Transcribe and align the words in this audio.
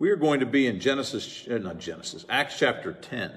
We 0.00 0.10
are 0.10 0.16
going 0.16 0.38
to 0.38 0.46
be 0.46 0.68
in 0.68 0.78
Genesis, 0.78 1.48
uh, 1.50 1.58
not 1.58 1.80
Genesis, 1.80 2.24
Acts 2.28 2.56
chapter 2.56 2.92
10. 2.92 3.32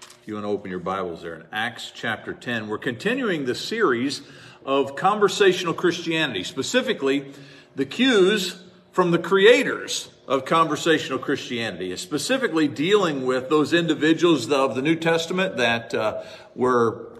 If 0.00 0.20
you 0.24 0.32
want 0.32 0.46
to 0.46 0.48
open 0.48 0.70
your 0.70 0.80
Bibles 0.80 1.20
there 1.20 1.34
in 1.34 1.44
Acts 1.52 1.92
chapter 1.94 2.32
10, 2.32 2.68
we're 2.68 2.78
continuing 2.78 3.44
the 3.44 3.54
series 3.54 4.22
of 4.64 4.96
conversational 4.96 5.74
Christianity, 5.74 6.42
specifically 6.42 7.32
the 7.74 7.84
cues 7.84 8.62
from 8.92 9.10
the 9.10 9.18
creators 9.18 10.08
of 10.26 10.46
conversational 10.46 11.18
Christianity, 11.18 11.94
specifically 11.98 12.66
dealing 12.66 13.26
with 13.26 13.50
those 13.50 13.74
individuals 13.74 14.50
of 14.50 14.74
the 14.74 14.80
New 14.80 14.96
Testament 14.96 15.58
that 15.58 15.92
uh, 15.92 16.22
were 16.54 17.12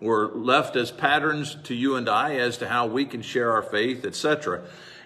were 0.00 0.28
left 0.28 0.74
as 0.74 0.90
patterns 0.90 1.58
to 1.64 1.74
you 1.74 1.96
and 1.96 2.08
I 2.08 2.36
as 2.36 2.56
to 2.58 2.68
how 2.68 2.86
we 2.86 3.04
can 3.04 3.20
share 3.20 3.52
our 3.52 3.62
faith, 3.62 4.06
etc. 4.06 4.62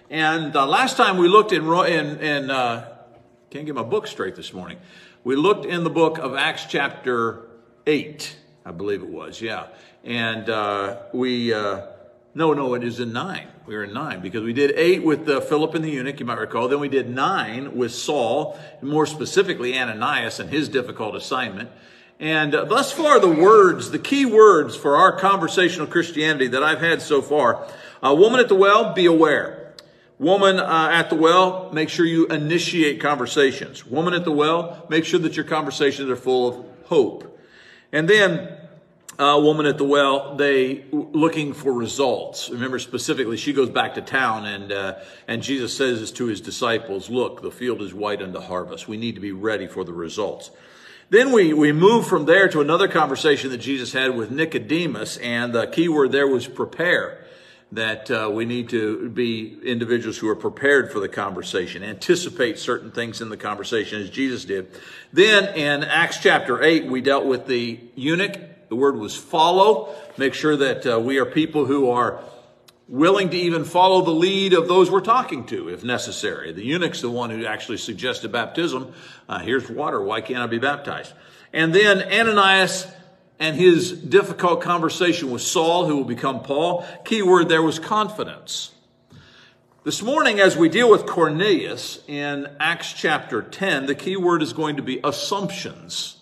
And 0.09 0.55
uh, 0.55 0.65
last 0.65 0.95
time 0.95 1.17
we 1.17 1.27
looked 1.27 1.51
in 1.51 1.65
in, 1.65 2.19
in 2.21 2.49
uh, 2.49 2.93
can't 3.57 3.65
get 3.65 3.73
my 3.73 3.81
book 3.81 4.05
straight 4.05 4.35
this 4.35 4.53
morning. 4.53 4.77
We 5.23 5.35
looked 5.35 5.65
in 5.65 5.83
the 5.83 5.89
book 5.89 6.19
of 6.19 6.35
Acts 6.35 6.67
chapter 6.69 7.47
8, 7.87 8.35
I 8.63 8.71
believe 8.71 9.01
it 9.01 9.09
was, 9.09 9.41
yeah. 9.41 9.69
And 10.03 10.47
uh, 10.47 10.97
we, 11.11 11.51
uh, 11.51 11.87
no, 12.35 12.53
no, 12.53 12.75
it 12.75 12.83
is 12.83 12.99
in 12.99 13.13
9. 13.13 13.47
We 13.65 13.75
were 13.75 13.85
in 13.85 13.93
9 13.93 14.21
because 14.21 14.43
we 14.43 14.53
did 14.53 14.73
8 14.75 15.03
with 15.03 15.27
uh, 15.27 15.41
Philip 15.41 15.73
and 15.73 15.83
the 15.83 15.89
eunuch, 15.89 16.19
you 16.19 16.25
might 16.27 16.37
recall. 16.37 16.67
Then 16.67 16.79
we 16.79 16.87
did 16.87 17.09
9 17.09 17.75
with 17.75 17.91
Saul, 17.91 18.59
more 18.83 19.07
specifically 19.07 19.75
Ananias 19.75 20.39
and 20.39 20.51
his 20.51 20.69
difficult 20.69 21.15
assignment. 21.15 21.71
And 22.19 22.53
uh, 22.53 22.65
thus 22.65 22.91
far, 22.91 23.19
the 23.19 23.27
words, 23.27 23.89
the 23.89 23.97
key 23.97 24.27
words 24.27 24.75
for 24.75 24.97
our 24.97 25.17
conversational 25.17 25.87
Christianity 25.87 26.45
that 26.49 26.61
I've 26.61 26.81
had 26.81 27.01
so 27.01 27.23
far, 27.23 27.67
a 28.03 28.13
woman 28.13 28.39
at 28.39 28.49
the 28.49 28.55
well, 28.55 28.93
be 28.93 29.07
aware. 29.07 29.66
Woman 30.19 30.59
uh, 30.59 30.89
at 30.91 31.09
the 31.09 31.15
well, 31.15 31.71
make 31.71 31.89
sure 31.89 32.05
you 32.05 32.25
initiate 32.27 32.99
conversations. 32.99 33.85
Woman 33.85 34.15
at 34.15 34.25
the 34.25 34.31
well, 34.31 34.85
make 34.89 35.05
sure 35.05 35.19
that 35.19 35.35
your 35.35 35.45
conversations 35.45 36.09
are 36.09 36.15
full 36.15 36.47
of 36.47 36.65
hope. 36.85 37.39
And 37.91 38.09
then, 38.09 38.57
uh, 39.19 39.39
woman 39.41 39.67
at 39.67 39.77
the 39.77 39.83
well, 39.83 40.35
they 40.35 40.85
looking 40.91 41.53
for 41.53 41.71
results. 41.71 42.49
Remember 42.49 42.79
specifically, 42.79 43.37
she 43.37 43.53
goes 43.53 43.69
back 43.69 43.93
to 43.95 44.01
town, 44.01 44.45
and 44.45 44.71
uh, 44.71 44.95
and 45.27 45.43
Jesus 45.43 45.75
says 45.77 45.99
this 45.99 46.11
to 46.13 46.25
his 46.25 46.41
disciples, 46.41 47.09
"Look, 47.09 47.41
the 47.41 47.51
field 47.51 47.81
is 47.81 47.93
white 47.93 48.21
unto 48.21 48.39
harvest. 48.39 48.87
We 48.87 48.97
need 48.97 49.15
to 49.15 49.21
be 49.21 49.31
ready 49.31 49.67
for 49.67 49.83
the 49.83 49.93
results." 49.93 50.49
Then 51.09 51.31
we, 51.31 51.53
we 51.53 51.71
move 51.71 52.05
from 52.05 52.25
there 52.25 52.49
to 52.49 52.59
another 52.59 52.89
conversation 52.89 53.49
that 53.51 53.59
Jesus 53.59 53.93
had 53.93 54.17
with 54.17 54.29
Nicodemus, 54.29 55.15
and 55.17 55.53
the 55.53 55.67
key 55.67 55.87
word 55.87 56.11
there 56.11 56.27
was 56.27 56.47
prepare 56.47 57.23
that 57.71 58.09
uh, 58.09 58.29
we 58.31 58.45
need 58.45 58.69
to 58.69 59.09
be 59.09 59.59
individuals 59.63 60.17
who 60.17 60.29
are 60.29 60.35
prepared 60.35 60.91
for 60.91 60.99
the 60.99 61.09
conversation, 61.09 61.83
anticipate 61.83 62.57
certain 62.57 62.91
things 62.91 63.19
in 63.19 63.29
the 63.29 63.37
conversation 63.37 64.01
as 64.01 64.09
Jesus 64.09 64.45
did. 64.45 64.71
Then 65.11 65.53
in 65.55 65.83
Acts 65.83 66.19
chapter 66.19 66.63
8, 66.63 66.85
we 66.85 67.01
dealt 67.01 67.25
with 67.25 67.45
the 67.47 67.79
eunuch. 67.95 68.69
The 68.69 68.75
word 68.75 68.95
was 68.95 69.15
follow. 69.15 69.93
Make 70.17 70.33
sure 70.33 70.55
that 70.55 70.85
uh, 70.85 70.99
we 70.99 71.19
are 71.19 71.25
people 71.25 71.65
who 71.65 71.89
are 71.89 72.23
willing 72.87 73.29
to 73.29 73.37
even 73.37 73.65
follow 73.65 74.01
the 74.01 74.11
lead 74.11 74.53
of 74.53 74.69
those 74.69 74.89
we're 74.89 75.01
talking 75.01 75.45
to 75.47 75.67
if 75.69 75.83
necessary. 75.83 76.53
The 76.53 76.63
eunuch's 76.63 77.01
the 77.01 77.09
one 77.09 77.29
who 77.29 77.45
actually 77.45 77.77
suggested 77.77 78.31
baptism. 78.31 78.93
Uh, 79.27 79.39
here's 79.39 79.69
water. 79.69 80.01
Why 80.01 80.21
can't 80.21 80.39
I 80.39 80.47
be 80.47 80.59
baptized? 80.59 81.11
And 81.51 81.75
then 81.75 82.01
Ananias 82.01 82.87
and 83.39 83.55
his 83.55 83.91
difficult 83.91 84.61
conversation 84.61 85.31
with 85.31 85.41
Saul, 85.41 85.85
who 85.85 85.97
will 85.97 86.03
become 86.03 86.41
Paul. 86.41 86.85
Key 87.05 87.21
word 87.21 87.49
there 87.49 87.61
was 87.61 87.79
confidence. 87.79 88.71
This 89.83 90.01
morning, 90.01 90.39
as 90.39 90.57
we 90.57 90.67
deal 90.67 90.89
with 90.91 91.05
Cornelius 91.05 92.03
in 92.07 92.47
Acts 92.59 92.91
chapter 92.91 93.41
10, 93.41 93.85
the 93.85 93.95
key 93.95 94.17
word 94.17 94.41
is 94.41 94.51
going 94.51 94.75
to 94.77 94.83
be 94.83 94.99
assumptions. 95.03 96.17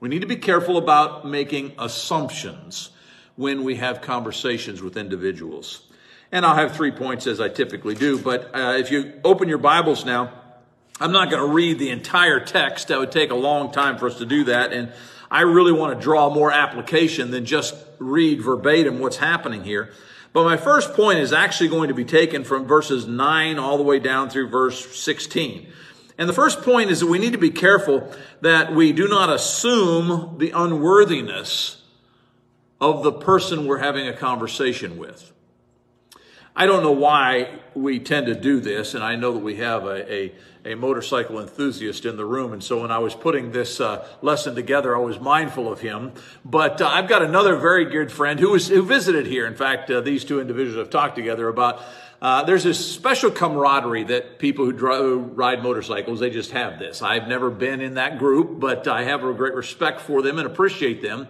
We 0.00 0.08
need 0.08 0.20
to 0.20 0.26
be 0.26 0.36
careful 0.36 0.76
about 0.76 1.26
making 1.26 1.72
assumptions 1.78 2.90
when 3.36 3.64
we 3.64 3.76
have 3.76 4.02
conversations 4.02 4.82
with 4.82 4.96
individuals. 4.96 5.82
And 6.30 6.44
I'll 6.44 6.56
have 6.56 6.74
three 6.74 6.90
points 6.90 7.26
as 7.26 7.40
I 7.40 7.48
typically 7.48 7.94
do, 7.94 8.18
but 8.18 8.54
uh, 8.54 8.74
if 8.76 8.90
you 8.90 9.14
open 9.24 9.48
your 9.48 9.58
Bibles 9.58 10.04
now, 10.04 10.32
I'm 11.00 11.12
not 11.12 11.30
going 11.30 11.46
to 11.46 11.52
read 11.52 11.78
the 11.78 11.90
entire 11.90 12.40
text. 12.40 12.88
That 12.88 12.98
would 12.98 13.12
take 13.12 13.30
a 13.30 13.34
long 13.34 13.70
time 13.70 13.98
for 13.98 14.06
us 14.06 14.18
to 14.18 14.26
do 14.26 14.44
that. 14.44 14.72
And 14.72 14.92
I 15.30 15.42
really 15.42 15.72
want 15.72 15.98
to 15.98 16.02
draw 16.02 16.32
more 16.32 16.52
application 16.52 17.30
than 17.30 17.44
just 17.44 17.74
read 17.98 18.42
verbatim 18.42 19.00
what's 19.00 19.16
happening 19.16 19.64
here. 19.64 19.90
But 20.32 20.44
my 20.44 20.56
first 20.56 20.94
point 20.94 21.18
is 21.18 21.32
actually 21.32 21.68
going 21.68 21.88
to 21.88 21.94
be 21.94 22.04
taken 22.04 22.44
from 22.44 22.66
verses 22.66 23.06
9 23.06 23.58
all 23.58 23.78
the 23.78 23.82
way 23.82 23.98
down 23.98 24.28
through 24.28 24.48
verse 24.48 24.96
16. 24.96 25.66
And 26.18 26.28
the 26.28 26.34
first 26.34 26.62
point 26.62 26.90
is 26.90 27.00
that 27.00 27.06
we 27.06 27.18
need 27.18 27.32
to 27.32 27.38
be 27.38 27.50
careful 27.50 28.12
that 28.40 28.74
we 28.74 28.92
do 28.92 29.08
not 29.08 29.30
assume 29.30 30.36
the 30.38 30.50
unworthiness 30.50 31.82
of 32.80 33.02
the 33.02 33.12
person 33.12 33.66
we're 33.66 33.78
having 33.78 34.06
a 34.06 34.12
conversation 34.12 34.98
with. 34.98 35.32
I 36.58 36.64
don't 36.64 36.82
know 36.82 36.92
why 36.92 37.50
we 37.74 37.98
tend 37.98 38.28
to 38.28 38.34
do 38.34 38.60
this, 38.60 38.94
and 38.94 39.04
I 39.04 39.14
know 39.14 39.34
that 39.34 39.40
we 39.40 39.56
have 39.56 39.84
a, 39.84 40.10
a, 40.10 40.32
a 40.64 40.74
motorcycle 40.74 41.38
enthusiast 41.38 42.06
in 42.06 42.16
the 42.16 42.24
room, 42.24 42.54
and 42.54 42.64
so 42.64 42.80
when 42.80 42.90
I 42.90 42.96
was 42.98 43.14
putting 43.14 43.52
this 43.52 43.78
uh, 43.78 44.08
lesson 44.22 44.54
together, 44.54 44.96
I 44.96 45.00
was 45.00 45.20
mindful 45.20 45.70
of 45.70 45.82
him. 45.82 46.12
But 46.46 46.80
uh, 46.80 46.88
I've 46.88 47.08
got 47.08 47.20
another 47.20 47.56
very 47.56 47.84
good 47.84 48.10
friend 48.10 48.40
who 48.40 48.52
was 48.52 48.68
who 48.68 48.82
visited 48.82 49.26
here. 49.26 49.46
In 49.46 49.54
fact, 49.54 49.90
uh, 49.90 50.00
these 50.00 50.24
two 50.24 50.40
individuals 50.40 50.78
have 50.78 50.88
talked 50.88 51.14
together 51.14 51.46
about. 51.48 51.82
Uh, 52.22 52.42
there's 52.44 52.64
this 52.64 52.94
special 52.94 53.30
camaraderie 53.30 54.04
that 54.04 54.38
people 54.38 54.64
who, 54.64 54.72
drive, 54.72 55.00
who 55.00 55.18
ride 55.18 55.62
motorcycles 55.62 56.20
they 56.20 56.30
just 56.30 56.52
have 56.52 56.78
this. 56.78 57.02
I've 57.02 57.28
never 57.28 57.50
been 57.50 57.82
in 57.82 57.94
that 57.94 58.18
group, 58.18 58.58
but 58.58 58.88
I 58.88 59.04
have 59.04 59.22
a 59.22 59.34
great 59.34 59.52
respect 59.52 60.00
for 60.00 60.22
them 60.22 60.38
and 60.38 60.46
appreciate 60.46 61.02
them. 61.02 61.28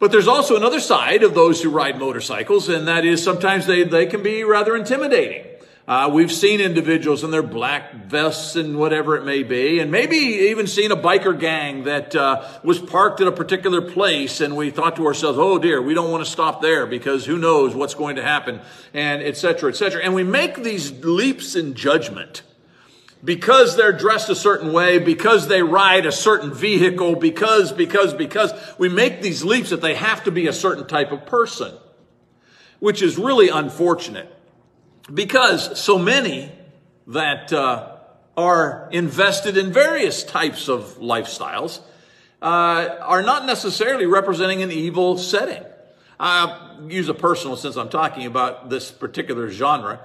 But 0.00 0.12
there's 0.12 0.28
also 0.28 0.56
another 0.56 0.80
side 0.80 1.22
of 1.22 1.34
those 1.34 1.62
who 1.62 1.68
ride 1.68 1.98
motorcycles, 1.98 2.70
and 2.70 2.88
that 2.88 3.04
is 3.04 3.22
sometimes 3.22 3.66
they, 3.66 3.84
they 3.84 4.06
can 4.06 4.22
be 4.22 4.44
rather 4.44 4.74
intimidating. 4.74 5.44
Uh, 5.86 6.08
we've 6.10 6.32
seen 6.32 6.60
individuals 6.60 7.22
in 7.22 7.30
their 7.30 7.42
black 7.42 7.92
vests 8.06 8.56
and 8.56 8.78
whatever 8.78 9.16
it 9.16 9.26
may 9.26 9.42
be, 9.42 9.78
and 9.78 9.90
maybe 9.90 10.16
even 10.16 10.66
seen 10.66 10.90
a 10.90 10.96
biker 10.96 11.38
gang 11.38 11.84
that 11.84 12.16
uh, 12.16 12.48
was 12.62 12.78
parked 12.78 13.20
at 13.20 13.26
a 13.26 13.32
particular 13.32 13.82
place, 13.82 14.40
and 14.40 14.56
we 14.56 14.70
thought 14.70 14.96
to 14.96 15.06
ourselves, 15.06 15.38
"Oh 15.38 15.58
dear, 15.58 15.82
we 15.82 15.92
don't 15.92 16.10
want 16.10 16.24
to 16.24 16.30
stop 16.30 16.62
there 16.62 16.86
because 16.86 17.26
who 17.26 17.36
knows 17.36 17.74
what's 17.74 17.94
going 17.94 18.16
to 18.16 18.22
happen," 18.22 18.60
and 18.94 19.20
etc. 19.20 19.34
cetera, 19.34 19.70
et 19.70 19.76
cetera. 19.76 20.02
And 20.02 20.14
we 20.14 20.22
make 20.22 20.62
these 20.62 20.92
leaps 21.04 21.56
in 21.56 21.74
judgment 21.74 22.42
because 23.22 23.76
they're 23.76 23.92
dressed 23.92 24.30
a 24.30 24.34
certain 24.34 24.72
way, 24.72 24.98
because 24.98 25.48
they 25.48 25.62
ride 25.62 26.06
a 26.06 26.12
certain 26.12 26.52
vehicle, 26.52 27.16
because, 27.16 27.72
because, 27.72 28.14
because 28.14 28.52
we 28.78 28.88
make 28.88 29.20
these 29.20 29.44
leaps 29.44 29.70
that 29.70 29.80
they 29.82 29.94
have 29.94 30.24
to 30.24 30.30
be 30.30 30.46
a 30.46 30.52
certain 30.52 30.86
type 30.86 31.12
of 31.12 31.26
person, 31.26 31.72
which 32.78 33.02
is 33.02 33.18
really 33.18 33.48
unfortunate 33.48 34.34
because 35.12 35.78
so 35.78 35.98
many 35.98 36.50
that 37.08 37.52
uh, 37.52 37.96
are 38.36 38.88
invested 38.92 39.56
in 39.56 39.72
various 39.72 40.22
types 40.22 40.68
of 40.68 40.98
lifestyles 40.98 41.80
uh, 42.40 42.96
are 43.02 43.22
not 43.22 43.46
necessarily 43.46 44.06
representing 44.06 44.62
an 44.62 44.70
evil 44.70 45.18
setting. 45.18 45.62
I'll 46.18 46.86
use 46.88 47.08
a 47.08 47.14
personal 47.14 47.56
since 47.56 47.76
I'm 47.76 47.88
talking 47.88 48.26
about 48.26 48.70
this 48.70 48.90
particular 48.90 49.50
genre. 49.50 50.00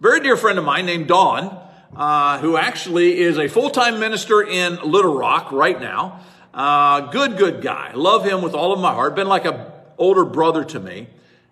Very 0.00 0.20
dear 0.20 0.36
friend 0.36 0.58
of 0.58 0.64
mine 0.64 0.86
named 0.86 1.08
Don 1.08 1.60
uh, 1.96 2.38
who 2.38 2.56
actually 2.56 3.18
is 3.18 3.38
a 3.38 3.48
full 3.48 3.70
time 3.70 3.98
minister 3.98 4.42
in 4.42 4.76
Little 4.82 5.16
Rock 5.16 5.50
right 5.50 5.80
now. 5.80 6.20
Uh, 6.52 7.10
good, 7.10 7.36
good 7.36 7.62
guy. 7.62 7.92
Love 7.94 8.24
him 8.24 8.42
with 8.42 8.54
all 8.54 8.72
of 8.72 8.80
my 8.80 8.92
heart. 8.92 9.14
Been 9.14 9.28
like 9.28 9.44
a 9.44 9.72
older 9.98 10.24
brother 10.24 10.64
to 10.64 10.80
me. 10.80 11.08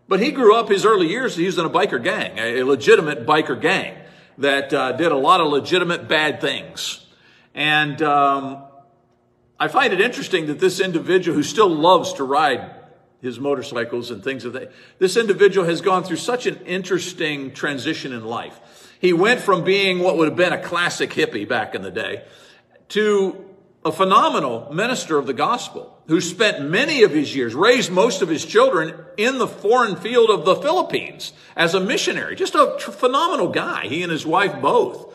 But 0.06 0.20
he 0.20 0.32
grew 0.32 0.54
up 0.54 0.68
his 0.68 0.84
early 0.84 1.08
years, 1.08 1.34
he 1.34 1.46
was 1.46 1.56
in 1.56 1.64
a 1.64 1.70
biker 1.70 2.02
gang, 2.02 2.38
a 2.38 2.62
legitimate 2.62 3.26
biker 3.26 3.58
gang 3.58 3.96
that 4.36 4.72
uh, 4.72 4.92
did 4.92 5.12
a 5.12 5.16
lot 5.16 5.40
of 5.40 5.48
legitimate 5.48 6.08
bad 6.08 6.40
things. 6.40 7.06
And 7.54 8.02
um, 8.02 8.64
I 9.58 9.68
find 9.68 9.92
it 9.92 10.00
interesting 10.00 10.46
that 10.46 10.58
this 10.58 10.80
individual 10.80 11.36
who 11.36 11.42
still 11.42 11.70
loves 11.70 12.12
to 12.14 12.24
ride 12.24 12.70
his 13.22 13.40
motorcycles 13.40 14.10
and 14.10 14.22
things 14.22 14.44
of 14.44 14.52
that, 14.52 14.72
this 14.98 15.16
individual 15.16 15.66
has 15.66 15.80
gone 15.80 16.04
through 16.04 16.16
such 16.16 16.46
an 16.46 16.56
interesting 16.66 17.54
transition 17.54 18.12
in 18.12 18.24
life. 18.24 18.60
He 19.04 19.12
went 19.12 19.42
from 19.42 19.64
being 19.64 19.98
what 19.98 20.16
would 20.16 20.28
have 20.28 20.36
been 20.36 20.54
a 20.54 20.62
classic 20.62 21.10
hippie 21.10 21.46
back 21.46 21.74
in 21.74 21.82
the 21.82 21.90
day 21.90 22.24
to 22.88 23.50
a 23.84 23.92
phenomenal 23.92 24.72
minister 24.72 25.18
of 25.18 25.26
the 25.26 25.34
gospel 25.34 26.02
who 26.06 26.22
spent 26.22 26.70
many 26.70 27.02
of 27.02 27.10
his 27.10 27.36
years, 27.36 27.54
raised 27.54 27.92
most 27.92 28.22
of 28.22 28.30
his 28.30 28.46
children 28.46 28.94
in 29.18 29.36
the 29.36 29.46
foreign 29.46 29.96
field 29.96 30.30
of 30.30 30.46
the 30.46 30.56
Philippines 30.56 31.34
as 31.54 31.74
a 31.74 31.80
missionary. 31.80 32.34
Just 32.34 32.54
a 32.54 32.78
phenomenal 32.78 33.48
guy, 33.48 33.88
he 33.88 34.02
and 34.02 34.10
his 34.10 34.24
wife 34.24 34.62
both. 34.62 35.14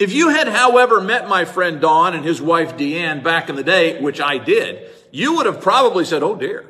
If 0.00 0.12
you 0.12 0.30
had, 0.30 0.48
however, 0.48 1.00
met 1.00 1.28
my 1.28 1.44
friend 1.44 1.80
Don 1.80 2.14
and 2.14 2.24
his 2.24 2.42
wife 2.42 2.76
Deanne 2.76 3.22
back 3.22 3.48
in 3.48 3.54
the 3.54 3.62
day, 3.62 4.02
which 4.02 4.20
I 4.20 4.38
did, 4.38 4.90
you 5.12 5.36
would 5.36 5.46
have 5.46 5.60
probably 5.60 6.04
said, 6.04 6.24
oh 6.24 6.34
dear. 6.34 6.66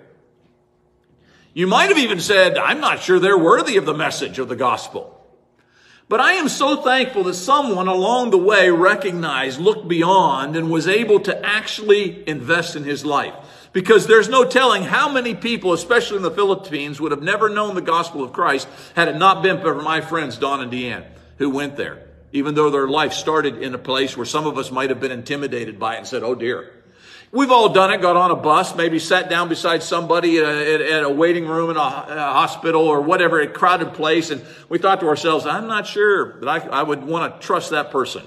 You 1.55 1.67
might 1.67 1.89
have 1.89 1.97
even 1.97 2.21
said, 2.21 2.59
I'm 2.59 2.83
not 2.83 3.01
sure 3.01 3.19
they're 3.19 3.39
worthy 3.39 3.79
of 3.79 3.87
the 3.87 3.95
message 3.95 4.39
of 4.39 4.51
the 4.51 4.57
gospel. 4.57 5.17
But 6.11 6.19
I 6.19 6.33
am 6.33 6.49
so 6.49 6.83
thankful 6.83 7.23
that 7.23 7.35
someone 7.35 7.87
along 7.87 8.31
the 8.31 8.37
way 8.37 8.69
recognized, 8.69 9.61
looked 9.61 9.87
beyond, 9.87 10.57
and 10.57 10.69
was 10.69 10.89
able 10.89 11.21
to 11.21 11.47
actually 11.47 12.29
invest 12.29 12.75
in 12.75 12.83
his 12.83 13.05
life. 13.05 13.33
Because 13.73 14.09
there's 14.09 14.29
no 14.29 14.45
telling 14.45 14.83
how 14.83 15.09
many 15.09 15.37
people, 15.37 15.73
especially 15.73 16.17
in 16.17 16.25
the 16.25 16.33
Philippines, 16.33 17.01
would 17.01 17.13
have 17.13 17.23
never 17.23 17.49
known 17.49 17.77
the 17.77 17.81
gospel 17.81 18.25
of 18.25 18.33
Christ 18.33 18.67
had 18.97 19.07
it 19.07 19.19
not 19.19 19.41
been 19.41 19.61
for 19.61 19.81
my 19.81 20.01
friends, 20.01 20.37
Don 20.37 20.61
and 20.61 20.73
Deanne, 20.73 21.07
who 21.39 21.49
went 21.49 21.77
there. 21.77 22.09
Even 22.33 22.57
though 22.57 22.71
their 22.71 22.89
life 22.89 23.13
started 23.13 23.63
in 23.63 23.73
a 23.77 23.79
place 23.79 24.17
where 24.17 24.27
some 24.27 24.49
of 24.49 24.59
us 24.59 24.73
might 24.73 24.91
have 24.91 24.99
been 24.99 25.13
intimidated 25.13 25.79
by 25.79 25.95
it 25.95 25.99
and 25.99 26.09
said, 26.09 26.25
oh 26.25 26.35
dear, 26.35 26.73
We've 27.33 27.51
all 27.53 27.69
done 27.69 27.93
it, 27.93 28.01
got 28.01 28.17
on 28.17 28.33
a 28.33 28.37
bus, 28.37 28.75
maybe 28.75 28.99
sat 28.99 29.31
down 29.31 29.49
beside 29.49 29.85
somebody 29.85 30.39
at 30.39 30.45
a, 30.45 30.93
at 30.95 31.03
a 31.05 31.09
waiting 31.09 31.47
room 31.47 31.71
in 31.71 31.77
a, 31.77 31.81
a, 31.81 31.85
hospital 31.85 32.83
or 32.83 33.01
whatever, 33.01 33.41
a 33.41 33.47
crowded 33.47 33.95
place, 33.95 34.31
and 34.31 34.45
we 34.69 34.79
thought 34.79 34.99
to 35.01 35.07
ourselves, 35.07 35.47
I'm 35.47 35.69
not 35.69 35.87
sure 35.87 36.41
that 36.41 36.49
I, 36.49 36.59
I 36.81 36.83
would 36.83 37.05
want 37.05 37.41
to 37.41 37.47
trust 37.47 37.71
that 37.71 37.93
person. 37.93 38.25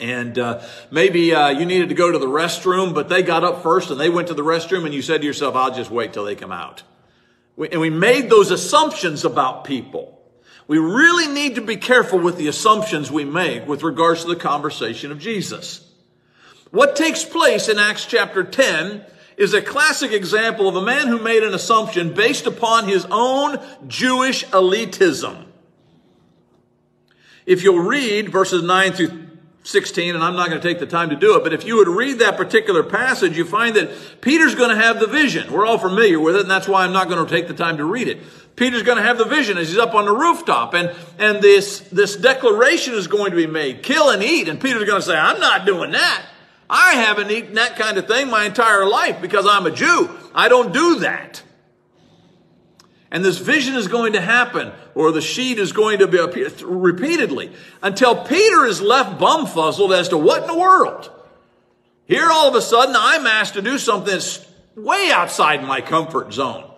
And 0.00 0.36
uh, 0.40 0.60
maybe 0.90 1.32
uh, 1.32 1.50
you 1.50 1.64
needed 1.66 1.90
to 1.90 1.94
go 1.94 2.10
to 2.10 2.18
the 2.18 2.26
restroom, 2.26 2.94
but 2.94 3.08
they 3.08 3.22
got 3.22 3.44
up 3.44 3.62
first 3.62 3.90
and 3.90 4.00
they 4.00 4.10
went 4.10 4.26
to 4.28 4.34
the 4.34 4.42
restroom, 4.42 4.84
and 4.84 4.92
you 4.92 5.02
said 5.02 5.20
to 5.20 5.26
yourself, 5.26 5.54
I'll 5.54 5.74
just 5.74 5.92
wait 5.92 6.12
till 6.12 6.24
they 6.24 6.34
come 6.34 6.52
out. 6.52 6.82
We, 7.54 7.68
and 7.68 7.80
we 7.80 7.90
made 7.90 8.28
those 8.28 8.50
assumptions 8.50 9.24
about 9.24 9.64
people. 9.64 10.20
We 10.66 10.78
really 10.78 11.32
need 11.32 11.54
to 11.54 11.60
be 11.60 11.76
careful 11.76 12.18
with 12.18 12.38
the 12.38 12.48
assumptions 12.48 13.08
we 13.08 13.24
make 13.24 13.68
with 13.68 13.84
regards 13.84 14.22
to 14.22 14.28
the 14.28 14.36
conversation 14.36 15.12
of 15.12 15.20
Jesus. 15.20 15.85
What 16.76 16.94
takes 16.94 17.24
place 17.24 17.70
in 17.70 17.78
Acts 17.78 18.04
chapter 18.04 18.44
10 18.44 19.02
is 19.38 19.54
a 19.54 19.62
classic 19.62 20.12
example 20.12 20.68
of 20.68 20.76
a 20.76 20.82
man 20.82 21.08
who 21.08 21.18
made 21.18 21.42
an 21.42 21.54
assumption 21.54 22.12
based 22.12 22.46
upon 22.46 22.86
his 22.86 23.06
own 23.10 23.56
Jewish 23.86 24.44
elitism. 24.48 25.46
If 27.46 27.62
you'll 27.62 27.78
read 27.78 28.28
verses 28.28 28.62
9 28.62 28.92
through 28.92 29.26
16, 29.62 30.14
and 30.14 30.22
I'm 30.22 30.36
not 30.36 30.50
going 30.50 30.60
to 30.60 30.68
take 30.68 30.78
the 30.78 30.86
time 30.86 31.08
to 31.08 31.16
do 31.16 31.38
it, 31.38 31.44
but 31.44 31.54
if 31.54 31.64
you 31.64 31.76
would 31.78 31.88
read 31.88 32.18
that 32.18 32.36
particular 32.36 32.82
passage, 32.82 33.38
you 33.38 33.46
find 33.46 33.74
that 33.76 34.20
Peter's 34.20 34.54
going 34.54 34.68
to 34.68 34.76
have 34.76 35.00
the 35.00 35.06
vision. 35.06 35.50
We're 35.50 35.64
all 35.64 35.78
familiar 35.78 36.20
with 36.20 36.36
it, 36.36 36.42
and 36.42 36.50
that's 36.50 36.68
why 36.68 36.84
I'm 36.84 36.92
not 36.92 37.08
going 37.08 37.24
to 37.24 37.34
take 37.34 37.48
the 37.48 37.54
time 37.54 37.78
to 37.78 37.86
read 37.86 38.06
it. 38.06 38.18
Peter's 38.54 38.82
going 38.82 38.98
to 38.98 39.02
have 39.02 39.16
the 39.16 39.24
vision 39.24 39.56
as 39.56 39.70
he's 39.70 39.78
up 39.78 39.94
on 39.94 40.04
the 40.04 40.14
rooftop, 40.14 40.74
and, 40.74 40.94
and 41.18 41.40
this, 41.40 41.80
this 41.90 42.16
declaration 42.16 42.92
is 42.92 43.06
going 43.06 43.30
to 43.30 43.36
be 43.36 43.46
made 43.46 43.82
kill 43.82 44.10
and 44.10 44.22
eat, 44.22 44.50
and 44.50 44.60
Peter's 44.60 44.84
going 44.84 45.00
to 45.00 45.06
say, 45.06 45.16
I'm 45.16 45.40
not 45.40 45.64
doing 45.64 45.92
that. 45.92 46.26
I 46.68 46.94
haven't 46.94 47.30
eaten 47.30 47.54
that 47.54 47.76
kind 47.76 47.98
of 47.98 48.08
thing 48.08 48.28
my 48.28 48.44
entire 48.44 48.86
life 48.86 49.20
because 49.20 49.46
I'm 49.46 49.66
a 49.66 49.70
Jew. 49.70 50.10
I 50.34 50.48
don't 50.48 50.72
do 50.72 51.00
that. 51.00 51.42
And 53.10 53.24
this 53.24 53.38
vision 53.38 53.76
is 53.76 53.86
going 53.86 54.14
to 54.14 54.20
happen, 54.20 54.72
or 54.94 55.12
the 55.12 55.20
sheet 55.20 55.58
is 55.58 55.72
going 55.72 56.00
to 56.00 56.08
be 56.08 56.18
appear 56.18 56.50
repeatedly 56.64 57.52
until 57.82 58.24
Peter 58.24 58.64
is 58.64 58.80
left 58.80 59.20
bumfuzzled 59.20 59.96
as 59.96 60.08
to 60.08 60.18
what 60.18 60.42
in 60.42 60.48
the 60.48 60.58
world. 60.58 61.10
Here, 62.06 62.28
all 62.30 62.48
of 62.48 62.54
a 62.54 62.60
sudden, 62.60 62.94
I'm 62.96 63.26
asked 63.26 63.54
to 63.54 63.62
do 63.62 63.78
something 63.78 64.12
that's 64.12 64.44
way 64.74 65.10
outside 65.12 65.62
my 65.64 65.80
comfort 65.80 66.32
zone. 66.32 66.70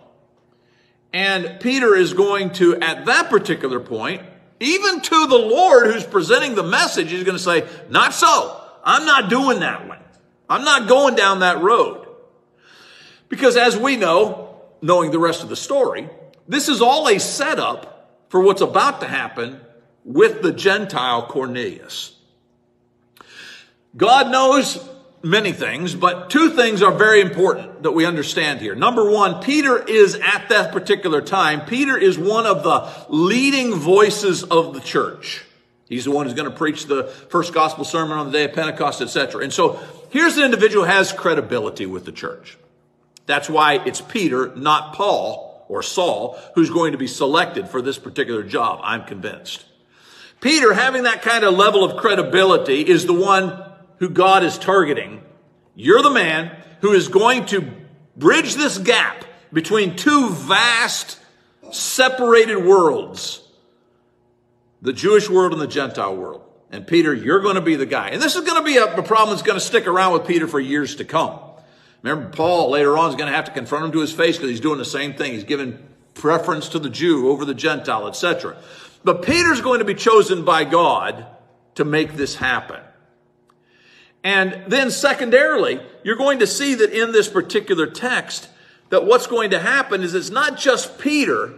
And 1.11 1.59
Peter 1.59 1.95
is 1.95 2.13
going 2.13 2.51
to, 2.53 2.75
at 2.79 3.05
that 3.05 3.29
particular 3.29 3.79
point, 3.79 4.21
even 4.59 5.01
to 5.01 5.27
the 5.27 5.37
Lord 5.37 5.87
who's 5.87 6.03
presenting 6.03 6.55
the 6.55 6.63
message, 6.63 7.11
he's 7.11 7.23
going 7.23 7.37
to 7.37 7.43
say, 7.43 7.67
Not 7.89 8.13
so. 8.13 8.58
I'm 8.83 9.05
not 9.05 9.29
doing 9.29 9.59
that 9.59 9.87
one. 9.87 9.99
I'm 10.49 10.63
not 10.63 10.87
going 10.87 11.15
down 11.15 11.39
that 11.39 11.61
road. 11.61 12.07
Because 13.29 13.55
as 13.55 13.77
we 13.77 13.95
know, 13.95 14.61
knowing 14.81 15.11
the 15.11 15.19
rest 15.19 15.43
of 15.43 15.49
the 15.49 15.55
story, 15.55 16.09
this 16.47 16.67
is 16.67 16.81
all 16.81 17.07
a 17.07 17.19
setup 17.19 18.25
for 18.29 18.41
what's 18.41 18.61
about 18.61 19.01
to 19.01 19.07
happen 19.07 19.61
with 20.03 20.41
the 20.41 20.51
Gentile 20.51 21.27
Cornelius. 21.27 22.15
God 23.95 24.31
knows 24.31 24.87
many 25.21 25.51
things, 25.51 25.93
but 25.93 26.29
two 26.29 26.51
things 26.51 26.81
are 26.81 26.91
very 26.91 27.21
important 27.21 27.83
that 27.83 27.91
we 27.91 28.05
understand 28.05 28.61
here. 28.61 28.75
Number 28.75 29.09
one, 29.09 29.41
Peter 29.41 29.77
is 29.77 30.15
at 30.15 30.49
that 30.49 30.71
particular 30.71 31.21
time, 31.21 31.65
Peter 31.65 31.97
is 31.97 32.17
one 32.17 32.45
of 32.45 32.63
the 32.63 32.89
leading 33.09 33.75
voices 33.75 34.43
of 34.43 34.73
the 34.73 34.79
church. 34.79 35.43
He's 35.89 36.05
the 36.05 36.11
one 36.11 36.27
who's 36.27 36.35
going 36.35 36.49
to 36.49 36.55
preach 36.55 36.85
the 36.85 37.05
first 37.05 37.51
gospel 37.51 37.83
sermon 37.83 38.19
on 38.19 38.27
the 38.27 38.31
day 38.31 38.45
of 38.45 38.53
Pentecost, 38.53 39.01
etc. 39.01 39.43
And 39.43 39.51
so 39.51 39.79
here's 40.11 40.37
an 40.37 40.45
individual 40.45 40.85
who 40.85 40.91
has 40.91 41.11
credibility 41.11 41.87
with 41.87 42.05
the 42.05 42.11
church. 42.11 42.59
That's 43.25 43.49
why 43.49 43.81
it's 43.85 43.99
Peter, 43.99 44.55
not 44.55 44.93
Paul 44.93 45.65
or 45.67 45.81
Saul, 45.81 46.39
who's 46.53 46.69
going 46.69 46.91
to 46.91 46.97
be 46.99 47.07
selected 47.07 47.67
for 47.67 47.81
this 47.81 47.97
particular 47.97 48.43
job. 48.43 48.79
I'm 48.83 49.03
convinced. 49.03 49.65
Peter, 50.41 50.73
having 50.73 51.03
that 51.03 51.23
kind 51.23 51.43
of 51.43 51.55
level 51.55 51.83
of 51.83 51.97
credibility, 51.97 52.81
is 52.81 53.07
the 53.07 53.13
one 53.13 53.61
who 53.97 54.09
God 54.09 54.43
is 54.43 54.59
targeting. 54.59 55.23
You're 55.75 56.03
the 56.03 56.11
man 56.11 56.55
who 56.81 56.93
is 56.93 57.07
going 57.07 57.47
to 57.47 57.67
bridge 58.15 58.55
this 58.55 58.77
gap 58.77 59.25
between 59.51 59.95
two 59.95 60.29
vast, 60.29 61.19
separated 61.71 62.63
worlds 62.63 63.41
the 64.81 64.93
Jewish 64.93 65.29
world 65.29 65.53
and 65.53 65.61
the 65.61 65.67
Gentile 65.67 66.15
world. 66.15 66.41
And 66.71 66.85
Peter, 66.85 67.13
you're 67.13 67.39
going 67.39 67.55
to 67.55 67.61
be 67.61 67.75
the 67.75 67.85
guy. 67.85 68.09
And 68.09 68.21
this 68.21 68.35
is 68.35 68.45
going 68.45 68.61
to 68.61 68.65
be 68.65 68.77
a, 68.77 68.95
a 68.95 69.03
problem 69.03 69.35
that's 69.35 69.45
going 69.45 69.57
to 69.59 69.65
stick 69.65 69.87
around 69.87 70.13
with 70.13 70.27
Peter 70.27 70.47
for 70.47 70.59
years 70.59 70.95
to 70.97 71.05
come. 71.05 71.39
Remember, 72.01 72.29
Paul 72.29 72.69
later 72.69 72.97
on 72.97 73.09
is 73.09 73.15
going 73.15 73.29
to 73.29 73.35
have 73.35 73.45
to 73.45 73.51
confront 73.51 73.85
him 73.85 73.91
to 73.93 73.99
his 73.99 74.13
face 74.13 74.37
because 74.37 74.51
he's 74.51 74.59
doing 74.59 74.77
the 74.77 74.85
same 74.85 75.13
thing. 75.13 75.33
He's 75.33 75.43
giving 75.43 75.79
preference 76.13 76.69
to 76.69 76.79
the 76.79 76.89
Jew 76.89 77.29
over 77.29 77.43
the 77.43 77.53
Gentile, 77.53 78.07
etc. 78.07 78.57
But 79.03 79.23
Peter's 79.23 79.61
going 79.61 79.79
to 79.79 79.85
be 79.85 79.95
chosen 79.95 80.45
by 80.45 80.63
God 80.63 81.25
to 81.75 81.83
make 81.85 82.13
this 82.13 82.35
happen. 82.35 82.81
And 84.23 84.63
then 84.67 84.91
secondarily, 84.91 85.81
you're 86.03 86.17
going 86.17 86.39
to 86.39 86.47
see 86.47 86.75
that 86.75 86.91
in 86.91 87.11
this 87.11 87.29
particular 87.29 87.87
text, 87.87 88.49
that 88.89 89.05
what's 89.05 89.27
going 89.27 89.51
to 89.51 89.59
happen 89.59 90.01
is 90.01 90.13
it's 90.13 90.29
not 90.29 90.57
just 90.57 90.99
Peter 90.99 91.53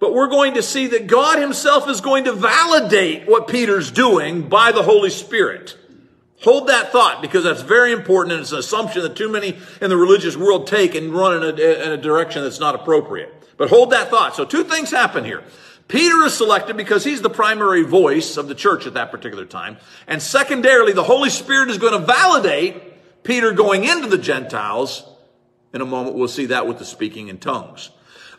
but 0.00 0.14
we're 0.14 0.28
going 0.28 0.54
to 0.54 0.62
see 0.62 0.88
that 0.88 1.06
God 1.06 1.38
himself 1.38 1.88
is 1.88 2.00
going 2.00 2.24
to 2.24 2.32
validate 2.32 3.28
what 3.28 3.48
Peter's 3.48 3.90
doing 3.90 4.48
by 4.48 4.72
the 4.72 4.82
Holy 4.82 5.10
Spirit. 5.10 5.76
Hold 6.42 6.68
that 6.68 6.92
thought 6.92 7.20
because 7.20 7.42
that's 7.42 7.62
very 7.62 7.92
important 7.92 8.32
and 8.32 8.42
it's 8.42 8.52
an 8.52 8.58
assumption 8.58 9.02
that 9.02 9.16
too 9.16 9.28
many 9.28 9.58
in 9.80 9.90
the 9.90 9.96
religious 9.96 10.36
world 10.36 10.68
take 10.68 10.94
and 10.94 11.12
run 11.12 11.36
in 11.36 11.42
a, 11.42 11.82
in 11.84 11.92
a 11.92 11.96
direction 11.96 12.42
that's 12.42 12.60
not 12.60 12.76
appropriate. 12.76 13.34
But 13.56 13.70
hold 13.70 13.90
that 13.90 14.08
thought. 14.08 14.36
So 14.36 14.44
two 14.44 14.62
things 14.62 14.90
happen 14.90 15.24
here. 15.24 15.42
Peter 15.88 16.22
is 16.24 16.34
selected 16.34 16.76
because 16.76 17.02
he's 17.02 17.22
the 17.22 17.30
primary 17.30 17.82
voice 17.82 18.36
of 18.36 18.46
the 18.46 18.54
church 18.54 18.86
at 18.86 18.94
that 18.94 19.10
particular 19.10 19.46
time. 19.46 19.78
And 20.06 20.22
secondarily, 20.22 20.92
the 20.92 21.02
Holy 21.02 21.30
Spirit 21.30 21.70
is 21.70 21.78
going 21.78 21.98
to 21.98 22.06
validate 22.06 23.24
Peter 23.24 23.52
going 23.52 23.84
into 23.84 24.06
the 24.06 24.18
Gentiles. 24.18 25.02
In 25.72 25.80
a 25.80 25.86
moment, 25.86 26.14
we'll 26.14 26.28
see 26.28 26.46
that 26.46 26.66
with 26.68 26.78
the 26.78 26.84
speaking 26.84 27.28
in 27.28 27.38
tongues. 27.38 27.90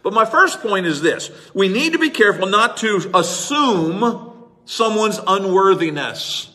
But 0.02 0.14
my 0.14 0.26
first 0.26 0.62
point 0.62 0.86
is 0.86 1.02
this. 1.02 1.30
We 1.54 1.68
need 1.68 1.94
to 1.94 2.00
be 2.00 2.10
careful 2.10 2.48
not 2.48 2.78
to 2.78 3.12
assume 3.14 4.48
someone's 4.66 5.20
unworthiness. 5.26 6.50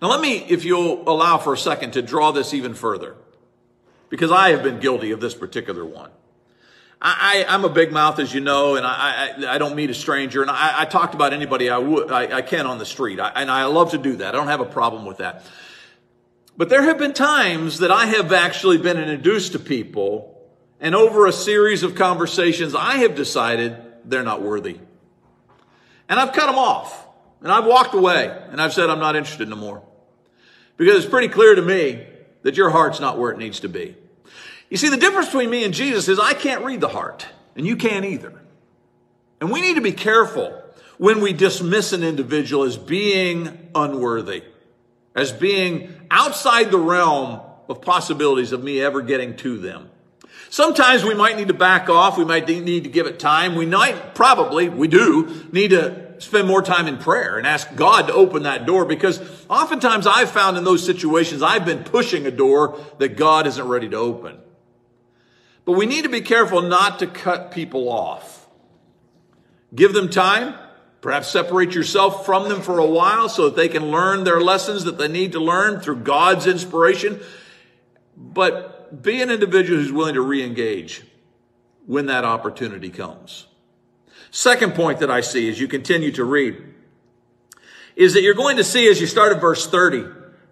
Now 0.00 0.08
let 0.08 0.20
me, 0.20 0.38
if 0.48 0.64
you'll 0.64 1.08
allow 1.08 1.38
for 1.38 1.52
a 1.52 1.58
second, 1.58 1.92
to 1.92 2.02
draw 2.02 2.30
this 2.30 2.54
even 2.54 2.74
further. 2.74 3.16
Because 4.08 4.30
I 4.30 4.50
have 4.50 4.62
been 4.62 4.80
guilty 4.80 5.10
of 5.10 5.20
this 5.20 5.34
particular 5.34 5.84
one. 5.84 6.10
I, 7.00 7.44
am 7.46 7.64
a 7.64 7.68
big 7.68 7.92
mouth, 7.92 8.18
as 8.18 8.34
you 8.34 8.40
know, 8.40 8.74
and 8.74 8.84
I, 8.84 9.34
I, 9.38 9.54
I 9.54 9.58
don't 9.58 9.76
meet 9.76 9.88
a 9.88 9.94
stranger, 9.94 10.42
and 10.42 10.50
I, 10.50 10.80
I 10.80 10.84
talked 10.84 11.14
about 11.14 11.32
anybody 11.32 11.70
I, 11.70 11.78
would, 11.78 12.10
I, 12.10 12.38
I 12.38 12.42
can 12.42 12.66
on 12.66 12.78
the 12.78 12.86
street, 12.86 13.20
I, 13.20 13.28
and 13.36 13.48
I 13.48 13.66
love 13.66 13.92
to 13.92 13.98
do 13.98 14.16
that. 14.16 14.34
I 14.34 14.38
don't 14.38 14.48
have 14.48 14.60
a 14.60 14.66
problem 14.66 15.06
with 15.06 15.18
that. 15.18 15.44
But 16.56 16.70
there 16.70 16.82
have 16.82 16.98
been 16.98 17.14
times 17.14 17.78
that 17.78 17.92
I 17.92 18.06
have 18.06 18.32
actually 18.32 18.78
been 18.78 18.96
introduced 18.98 19.52
to 19.52 19.60
people 19.60 20.37
and 20.80 20.94
over 20.94 21.26
a 21.26 21.32
series 21.32 21.82
of 21.82 21.94
conversations, 21.94 22.74
I 22.74 22.98
have 22.98 23.14
decided 23.14 23.76
they're 24.04 24.22
not 24.22 24.42
worthy. 24.42 24.78
And 26.08 26.18
I've 26.18 26.32
cut 26.32 26.46
them 26.46 26.58
off. 26.58 27.06
And 27.42 27.52
I've 27.52 27.66
walked 27.66 27.94
away. 27.94 28.36
And 28.50 28.60
I've 28.60 28.72
said 28.72 28.88
I'm 28.88 29.00
not 29.00 29.16
interested 29.16 29.48
no 29.48 29.56
more. 29.56 29.82
Because 30.76 30.96
it's 30.96 31.10
pretty 31.10 31.28
clear 31.28 31.54
to 31.54 31.62
me 31.62 32.06
that 32.42 32.56
your 32.56 32.70
heart's 32.70 33.00
not 33.00 33.18
where 33.18 33.32
it 33.32 33.38
needs 33.38 33.60
to 33.60 33.68
be. 33.68 33.96
You 34.70 34.76
see, 34.76 34.88
the 34.88 34.96
difference 34.96 35.26
between 35.26 35.50
me 35.50 35.64
and 35.64 35.74
Jesus 35.74 36.08
is 36.08 36.18
I 36.18 36.34
can't 36.34 36.64
read 36.64 36.80
the 36.80 36.88
heart. 36.88 37.26
And 37.56 37.66
you 37.66 37.76
can't 37.76 38.04
either. 38.04 38.40
And 39.40 39.50
we 39.50 39.60
need 39.60 39.74
to 39.74 39.80
be 39.80 39.92
careful 39.92 40.62
when 40.98 41.20
we 41.20 41.32
dismiss 41.32 41.92
an 41.92 42.02
individual 42.02 42.64
as 42.64 42.76
being 42.76 43.70
unworthy, 43.74 44.44
as 45.14 45.32
being 45.32 45.94
outside 46.10 46.70
the 46.70 46.78
realm 46.78 47.40
of 47.68 47.82
possibilities 47.82 48.52
of 48.52 48.62
me 48.62 48.80
ever 48.80 49.02
getting 49.02 49.36
to 49.36 49.58
them. 49.58 49.90
Sometimes 50.50 51.04
we 51.04 51.14
might 51.14 51.36
need 51.36 51.48
to 51.48 51.54
back 51.54 51.88
off. 51.88 52.16
We 52.16 52.24
might 52.24 52.48
need 52.48 52.84
to 52.84 52.90
give 52.90 53.06
it 53.06 53.18
time. 53.18 53.54
We 53.54 53.66
might, 53.66 54.14
probably, 54.14 54.68
we 54.68 54.88
do, 54.88 55.46
need 55.52 55.68
to 55.70 56.20
spend 56.20 56.48
more 56.48 56.62
time 56.62 56.86
in 56.86 56.98
prayer 56.98 57.38
and 57.38 57.46
ask 57.46 57.74
God 57.76 58.08
to 58.08 58.12
open 58.12 58.42
that 58.44 58.66
door 58.66 58.84
because 58.84 59.20
oftentimes 59.48 60.06
I've 60.06 60.30
found 60.30 60.56
in 60.56 60.64
those 60.64 60.84
situations 60.84 61.42
I've 61.42 61.64
been 61.64 61.84
pushing 61.84 62.26
a 62.26 62.30
door 62.30 62.78
that 62.98 63.16
God 63.16 63.46
isn't 63.46 63.68
ready 63.68 63.88
to 63.90 63.96
open. 63.96 64.38
But 65.64 65.72
we 65.72 65.86
need 65.86 66.02
to 66.02 66.08
be 66.08 66.22
careful 66.22 66.62
not 66.62 66.98
to 67.00 67.06
cut 67.06 67.52
people 67.52 67.88
off. 67.88 68.48
Give 69.74 69.92
them 69.92 70.08
time, 70.08 70.54
Perhaps 71.00 71.28
separate 71.28 71.74
yourself 71.74 72.26
from 72.26 72.48
them 72.48 72.60
for 72.60 72.78
a 72.78 72.86
while 72.86 73.28
so 73.28 73.44
that 73.44 73.56
they 73.56 73.68
can 73.68 73.90
learn 73.90 74.24
their 74.24 74.40
lessons 74.40 74.84
that 74.84 74.98
they 74.98 75.06
need 75.06 75.32
to 75.32 75.40
learn 75.40 75.80
through 75.80 75.98
God's 75.98 76.46
inspiration. 76.46 77.20
But 78.16 78.77
be 79.02 79.22
an 79.22 79.30
individual 79.30 79.80
who's 79.80 79.92
willing 79.92 80.14
to 80.14 80.20
re-engage 80.20 81.02
when 81.86 82.06
that 82.06 82.24
opportunity 82.24 82.90
comes. 82.90 83.46
Second 84.30 84.74
point 84.74 85.00
that 85.00 85.10
I 85.10 85.20
see 85.20 85.48
as 85.50 85.60
you 85.60 85.68
continue 85.68 86.12
to 86.12 86.24
read 86.24 86.62
is 87.96 88.14
that 88.14 88.22
you're 88.22 88.34
going 88.34 88.58
to 88.58 88.64
see 88.64 88.88
as 88.88 89.00
you 89.00 89.06
start 89.06 89.32
at 89.32 89.40
verse 89.40 89.66
30 89.66 90.04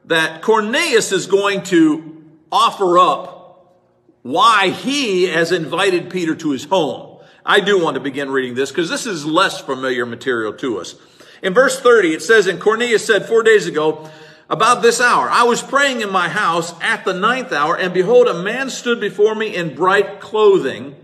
that 0.06 0.42
Cornelius 0.42 1.12
is 1.12 1.26
going 1.26 1.62
to 1.64 2.24
offer 2.50 2.98
up 2.98 3.76
why 4.22 4.70
he 4.70 5.24
has 5.24 5.52
invited 5.52 6.10
Peter 6.10 6.34
to 6.34 6.50
his 6.50 6.64
home. 6.64 7.18
I 7.44 7.60
do 7.60 7.80
want 7.80 7.94
to 7.94 8.00
begin 8.00 8.30
reading 8.30 8.54
this 8.54 8.70
because 8.70 8.88
this 8.88 9.06
is 9.06 9.24
less 9.24 9.60
familiar 9.60 10.04
material 10.04 10.52
to 10.54 10.80
us. 10.80 10.96
In 11.42 11.54
verse 11.54 11.78
30, 11.78 12.14
it 12.14 12.22
says, 12.22 12.46
And 12.46 12.60
Cornelius 12.60 13.06
said 13.06 13.26
four 13.26 13.42
days 13.42 13.66
ago, 13.66 14.10
about 14.48 14.82
this 14.82 15.00
hour, 15.00 15.28
I 15.28 15.44
was 15.44 15.62
praying 15.62 16.02
in 16.02 16.10
my 16.10 16.28
house 16.28 16.72
at 16.80 17.04
the 17.04 17.12
ninth 17.12 17.52
hour, 17.52 17.76
and 17.76 17.92
behold, 17.92 18.28
a 18.28 18.42
man 18.42 18.70
stood 18.70 19.00
before 19.00 19.34
me 19.34 19.54
in 19.54 19.74
bright 19.74 20.20
clothing 20.20 20.94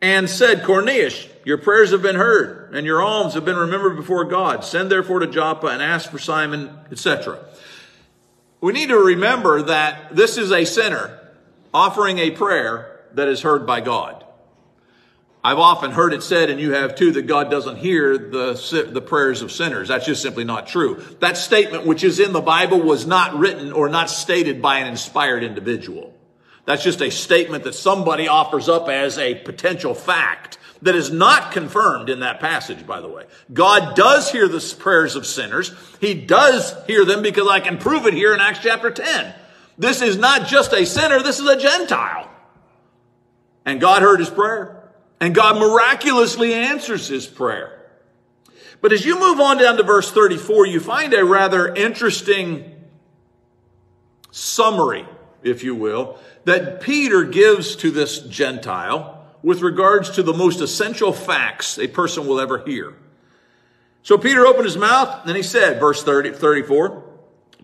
and 0.00 0.28
said, 0.28 0.64
Cornelius, 0.64 1.28
your 1.44 1.58
prayers 1.58 1.90
have 1.90 2.02
been 2.02 2.16
heard, 2.16 2.74
and 2.74 2.86
your 2.86 3.02
alms 3.02 3.34
have 3.34 3.44
been 3.44 3.56
remembered 3.56 3.96
before 3.96 4.24
God. 4.24 4.64
Send 4.64 4.90
therefore 4.90 5.18
to 5.20 5.26
Joppa 5.26 5.66
and 5.66 5.82
ask 5.82 6.10
for 6.10 6.18
Simon, 6.18 6.70
etc. 6.90 7.38
We 8.60 8.72
need 8.72 8.88
to 8.88 8.98
remember 8.98 9.62
that 9.62 10.16
this 10.16 10.38
is 10.38 10.50
a 10.50 10.64
sinner 10.64 11.20
offering 11.72 12.18
a 12.18 12.30
prayer 12.30 13.00
that 13.12 13.28
is 13.28 13.42
heard 13.42 13.66
by 13.66 13.80
God. 13.80 14.23
I've 15.46 15.58
often 15.58 15.90
heard 15.90 16.14
it 16.14 16.22
said, 16.22 16.48
and 16.48 16.58
you 16.58 16.72
have 16.72 16.94
too, 16.94 17.12
that 17.12 17.26
God 17.26 17.50
doesn't 17.50 17.76
hear 17.76 18.16
the, 18.16 18.88
the 18.90 19.02
prayers 19.02 19.42
of 19.42 19.52
sinners. 19.52 19.88
That's 19.88 20.06
just 20.06 20.22
simply 20.22 20.44
not 20.44 20.66
true. 20.66 21.04
That 21.20 21.36
statement, 21.36 21.84
which 21.84 22.02
is 22.02 22.18
in 22.18 22.32
the 22.32 22.40
Bible, 22.40 22.80
was 22.80 23.06
not 23.06 23.36
written 23.36 23.70
or 23.70 23.90
not 23.90 24.08
stated 24.08 24.62
by 24.62 24.78
an 24.78 24.86
inspired 24.86 25.44
individual. 25.44 26.14
That's 26.64 26.82
just 26.82 27.02
a 27.02 27.10
statement 27.10 27.64
that 27.64 27.74
somebody 27.74 28.26
offers 28.26 28.70
up 28.70 28.88
as 28.88 29.18
a 29.18 29.34
potential 29.34 29.94
fact 29.94 30.56
that 30.80 30.94
is 30.94 31.10
not 31.10 31.52
confirmed 31.52 32.08
in 32.08 32.20
that 32.20 32.40
passage, 32.40 32.86
by 32.86 33.02
the 33.02 33.08
way. 33.08 33.24
God 33.52 33.94
does 33.94 34.30
hear 34.30 34.48
the 34.48 34.74
prayers 34.78 35.14
of 35.14 35.26
sinners. 35.26 35.74
He 36.00 36.14
does 36.14 36.74
hear 36.86 37.04
them 37.04 37.20
because 37.20 37.48
I 37.48 37.60
can 37.60 37.76
prove 37.76 38.06
it 38.06 38.14
here 38.14 38.32
in 38.32 38.40
Acts 38.40 38.60
chapter 38.62 38.90
10. 38.90 39.34
This 39.76 40.00
is 40.00 40.16
not 40.16 40.46
just 40.46 40.72
a 40.72 40.86
sinner, 40.86 41.22
this 41.22 41.38
is 41.38 41.46
a 41.46 41.58
Gentile. 41.58 42.30
And 43.66 43.78
God 43.78 44.00
heard 44.00 44.20
his 44.20 44.30
prayer. 44.30 44.73
And 45.20 45.34
God 45.34 45.58
miraculously 45.58 46.52
answers 46.52 47.08
his 47.08 47.26
prayer. 47.26 47.80
But 48.80 48.92
as 48.92 49.04
you 49.04 49.18
move 49.18 49.40
on 49.40 49.58
down 49.58 49.76
to 49.78 49.82
verse 49.82 50.10
34, 50.10 50.66
you 50.66 50.80
find 50.80 51.14
a 51.14 51.24
rather 51.24 51.74
interesting 51.74 52.84
summary, 54.30 55.06
if 55.42 55.64
you 55.64 55.74
will, 55.74 56.18
that 56.44 56.80
Peter 56.80 57.24
gives 57.24 57.76
to 57.76 57.90
this 57.90 58.18
Gentile 58.18 59.24
with 59.42 59.62
regards 59.62 60.10
to 60.10 60.22
the 60.22 60.34
most 60.34 60.60
essential 60.60 61.12
facts 61.12 61.78
a 61.78 61.86
person 61.86 62.26
will 62.26 62.40
ever 62.40 62.58
hear. 62.58 62.94
So 64.02 64.18
Peter 64.18 64.44
opened 64.44 64.66
his 64.66 64.76
mouth 64.76 65.26
and 65.26 65.36
he 65.36 65.42
said, 65.42 65.80
verse 65.80 66.02
30, 66.02 66.32
34, 66.32 67.04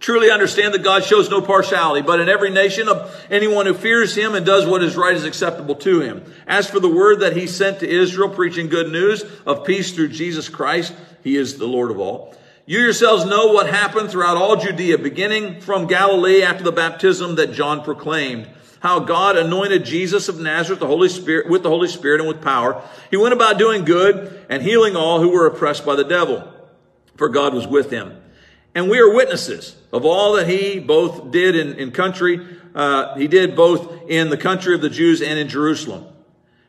Truly 0.01 0.31
understand 0.31 0.73
that 0.73 0.83
God 0.83 1.05
shows 1.05 1.29
no 1.29 1.43
partiality, 1.43 2.01
but 2.01 2.21
in 2.21 2.31
every 2.31 2.49
nation 2.49 2.89
of 2.89 3.15
anyone 3.31 3.67
who 3.67 3.75
fears 3.75 4.17
him 4.17 4.35
and 4.35 4.47
does 4.47 4.67
what 4.67 4.83
is 4.83 4.97
right 4.97 5.15
is 5.15 5.25
acceptable 5.25 5.75
to 5.77 6.01
him. 6.01 6.25
As 6.47 6.69
for 6.69 6.81
the 6.81 6.89
word 6.89 7.21
that 7.21 7.37
he 7.37 7.47
sent 7.47 7.81
to 7.81 7.89
Israel, 7.89 8.31
preaching 8.31 8.69
good 8.69 8.91
news 8.91 9.23
of 9.45 9.67
peace 9.67 9.93
through 9.93 10.09
Jesus 10.09 10.49
Christ, 10.49 10.95
he 11.23 11.37
is 11.37 11.59
the 11.59 11.67
Lord 11.67 11.91
of 11.91 12.01
all. 12.01 12.35
You 12.65 12.79
yourselves 12.79 13.27
know 13.27 13.49
what 13.49 13.69
happened 13.69 14.11
throughout 14.11 14.39
all 14.39 14.57
Judea, 14.57 14.97
beginning 14.97 15.61
from 15.61 15.87
Galilee 15.87 16.43
after 16.43 16.65
the 16.65 16.73
baptism 16.73 17.35
that 17.35 17.53
John 17.53 17.85
proclaimed. 17.85 18.49
How 18.81 19.01
God 19.01 19.37
anointed 19.37 19.85
Jesus 19.85 20.31
of 20.31 20.41
Nazareth, 20.41 20.81
the 20.81 20.87
Holy 20.87 21.11
Spirit, 21.11 21.51
with 21.51 21.63
the 21.63 21.69
Holy 21.69 21.89
Spirit 21.89 22.21
and 22.21 22.29
with 22.29 22.41
power. 22.41 22.83
He 23.11 23.19
went 23.19 23.35
about 23.35 23.59
doing 23.59 23.85
good 23.85 24.47
and 24.49 24.63
healing 24.63 24.97
all 24.97 25.21
who 25.21 25.29
were 25.29 25.47
oppressed 25.47 25.85
by 25.85 25.95
the 25.95 26.05
devil, 26.05 26.51
for 27.17 27.29
God 27.29 27.53
was 27.53 27.67
with 27.67 27.91
him. 27.91 28.20
And 28.75 28.89
we 28.89 29.01
are 29.01 29.13
witnesses 29.13 29.77
of 29.93 30.05
all 30.05 30.35
that 30.35 30.49
he 30.49 30.79
both 30.79 31.31
did 31.31 31.57
in, 31.57 31.75
in 31.75 31.91
country, 31.91 32.47
uh, 32.75 33.17
he 33.17 33.27
did 33.27 33.57
both 33.57 34.09
in 34.09 34.31
the 34.31 34.37
country 34.37 34.75
of 34.75 34.81
the 34.81 34.91
Jews 34.91 35.21
and 35.21 35.39
in 35.39 35.49
Jerusalem. 35.49 36.07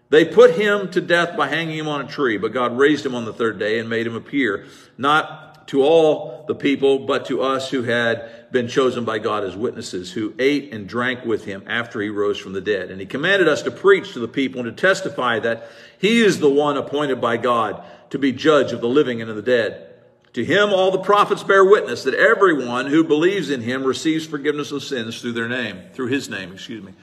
They 0.09 0.25
put 0.25 0.55
him 0.55 0.91
to 0.91 1.01
death 1.01 1.37
by 1.37 1.47
hanging 1.47 1.77
him 1.77 1.87
on 1.87 2.01
a 2.01 2.07
tree, 2.07 2.37
but 2.37 2.51
God 2.51 2.77
raised 2.77 3.05
him 3.05 3.15
on 3.15 3.25
the 3.25 3.33
third 3.33 3.59
day 3.59 3.79
and 3.79 3.89
made 3.89 4.05
him 4.05 4.15
appear, 4.15 4.65
not 4.97 5.67
to 5.69 5.83
all 5.83 6.43
the 6.47 6.55
people, 6.55 6.99
but 6.99 7.27
to 7.27 7.41
us 7.41 7.69
who 7.69 7.83
had 7.83 8.51
been 8.51 8.67
chosen 8.67 9.05
by 9.05 9.19
God 9.19 9.45
as 9.45 9.55
witnesses, 9.55 10.11
who 10.11 10.33
ate 10.37 10.73
and 10.73 10.89
drank 10.89 11.23
with 11.23 11.45
him 11.45 11.63
after 11.65 12.01
he 12.01 12.09
rose 12.09 12.37
from 12.37 12.51
the 12.51 12.59
dead. 12.59 12.91
And 12.91 12.99
he 12.99 13.07
commanded 13.07 13.47
us 13.47 13.61
to 13.61 13.71
preach 13.71 14.11
to 14.13 14.19
the 14.19 14.27
people 14.27 14.59
and 14.59 14.75
to 14.75 14.81
testify 14.81 15.39
that 15.39 15.69
he 15.97 16.21
is 16.21 16.39
the 16.39 16.49
one 16.49 16.75
appointed 16.75 17.21
by 17.21 17.37
God 17.37 17.81
to 18.09 18.19
be 18.19 18.33
judge 18.33 18.73
of 18.73 18.81
the 18.81 18.89
living 18.89 19.21
and 19.21 19.29
of 19.29 19.37
the 19.37 19.41
dead. 19.41 19.90
To 20.33 20.45
him, 20.45 20.69
all 20.69 20.91
the 20.91 20.99
prophets 20.99 21.43
bear 21.43 21.65
witness 21.65 22.03
that 22.03 22.13
everyone 22.13 22.87
who 22.87 23.03
believes 23.03 23.49
in 23.49 23.61
him 23.61 23.83
receives 23.83 24.25
forgiveness 24.25 24.71
of 24.71 24.81
sins 24.81 25.19
through 25.19 25.33
their 25.33 25.49
name, 25.49 25.81
through 25.93 26.07
his 26.07 26.29
name, 26.29 26.53
excuse 26.53 26.83
me. 26.83 26.93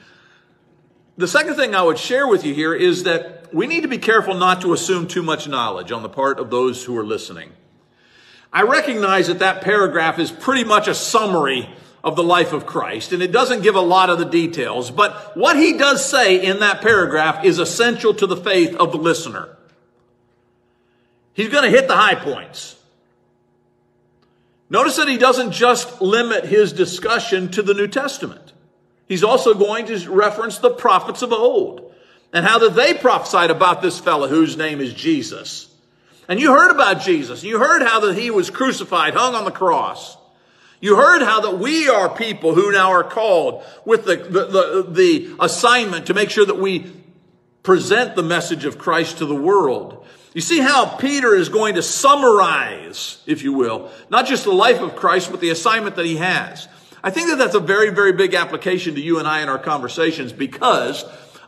The 1.17 1.27
second 1.27 1.55
thing 1.55 1.75
I 1.75 1.83
would 1.83 1.99
share 1.99 2.27
with 2.27 2.43
you 2.45 2.55
here 2.55 2.73
is 2.73 3.03
that 3.03 3.53
we 3.53 3.67
need 3.67 3.81
to 3.81 3.87
be 3.87 3.97
careful 3.97 4.33
not 4.33 4.61
to 4.61 4.73
assume 4.73 5.07
too 5.07 5.21
much 5.21 5.47
knowledge 5.47 5.91
on 5.91 6.01
the 6.01 6.09
part 6.09 6.39
of 6.39 6.49
those 6.49 6.83
who 6.85 6.97
are 6.97 7.05
listening. 7.05 7.51
I 8.51 8.63
recognize 8.63 9.27
that 9.27 9.39
that 9.39 9.61
paragraph 9.61 10.17
is 10.17 10.31
pretty 10.31 10.63
much 10.63 10.87
a 10.87 10.95
summary 10.95 11.69
of 12.03 12.15
the 12.15 12.23
life 12.23 12.53
of 12.53 12.65
Christ, 12.65 13.11
and 13.11 13.21
it 13.21 13.31
doesn't 13.31 13.61
give 13.61 13.75
a 13.75 13.81
lot 13.81 14.09
of 14.09 14.17
the 14.17 14.25
details, 14.25 14.89
but 14.89 15.35
what 15.37 15.57
he 15.57 15.77
does 15.77 16.03
say 16.03 16.43
in 16.43 16.61
that 16.61 16.81
paragraph 16.81 17.43
is 17.43 17.59
essential 17.59 18.13
to 18.15 18.25
the 18.25 18.37
faith 18.37 18.75
of 18.77 18.91
the 18.91 18.97
listener. 18.97 19.55
He's 21.33 21.49
going 21.49 21.65
to 21.65 21.69
hit 21.69 21.87
the 21.87 21.95
high 21.95 22.15
points. 22.15 22.78
Notice 24.69 24.97
that 24.97 25.07
he 25.07 25.17
doesn't 25.17 25.51
just 25.51 26.01
limit 26.01 26.45
his 26.45 26.73
discussion 26.73 27.49
to 27.51 27.63
the 27.63 27.73
New 27.73 27.87
Testament. 27.87 28.53
He's 29.07 29.23
also 29.23 29.55
going 29.55 29.87
to 29.87 30.09
reference 30.11 30.59
the 30.59 30.69
prophets 30.69 31.23
of 31.23 31.33
old 31.33 31.91
and 32.31 32.45
how 32.45 32.59
that 32.59 32.75
they 32.75 32.93
prophesied 32.93 33.49
about 33.49 33.81
this 33.81 33.99
fellow 33.99 34.27
whose 34.27 34.55
name 34.55 34.79
is 34.79 34.93
Jesus. 34.93 35.73
And 36.27 36.39
you 36.39 36.51
heard 36.51 36.69
about 36.69 37.01
Jesus. 37.01 37.43
You 37.43 37.57
heard 37.57 37.81
how 37.81 38.01
that 38.01 38.15
he 38.15 38.29
was 38.29 38.51
crucified, 38.51 39.15
hung 39.15 39.33
on 39.33 39.45
the 39.45 39.51
cross. 39.51 40.15
You 40.79 40.95
heard 40.95 41.23
how 41.23 41.41
that 41.41 41.57
we 41.57 41.89
are 41.89 42.07
people 42.07 42.53
who 42.53 42.71
now 42.71 42.91
are 42.91 43.03
called 43.03 43.63
with 43.83 44.05
the, 44.05 44.17
the, 44.17 44.45
the, 44.45 44.85
the 44.87 45.35
assignment 45.39 46.05
to 46.05 46.13
make 46.13 46.29
sure 46.29 46.45
that 46.45 46.59
we 46.59 46.91
present 47.63 48.15
the 48.15 48.23
message 48.23 48.63
of 48.63 48.77
Christ 48.77 49.17
to 49.17 49.25
the 49.25 49.35
world. 49.35 50.05
You 50.39 50.43
see 50.43 50.59
how 50.59 50.85
Peter 50.85 51.35
is 51.35 51.49
going 51.49 51.75
to 51.75 51.83
summarize, 51.83 53.21
if 53.25 53.43
you 53.43 53.51
will, 53.51 53.91
not 54.09 54.25
just 54.25 54.45
the 54.45 54.53
life 54.53 54.79
of 54.79 54.95
Christ, 54.95 55.31
but 55.31 55.41
the 55.41 55.49
assignment 55.49 55.97
that 55.97 56.05
he 56.05 56.15
has. 56.15 56.69
I 57.03 57.09
think 57.09 57.27
that 57.27 57.37
that's 57.37 57.55
a 57.55 57.59
very, 57.59 57.89
very 57.89 58.13
big 58.13 58.33
application 58.33 58.95
to 58.95 59.01
you 59.01 59.19
and 59.19 59.27
I 59.27 59.41
in 59.41 59.49
our 59.49 59.59
conversations 59.59 60.31
because 60.31 61.03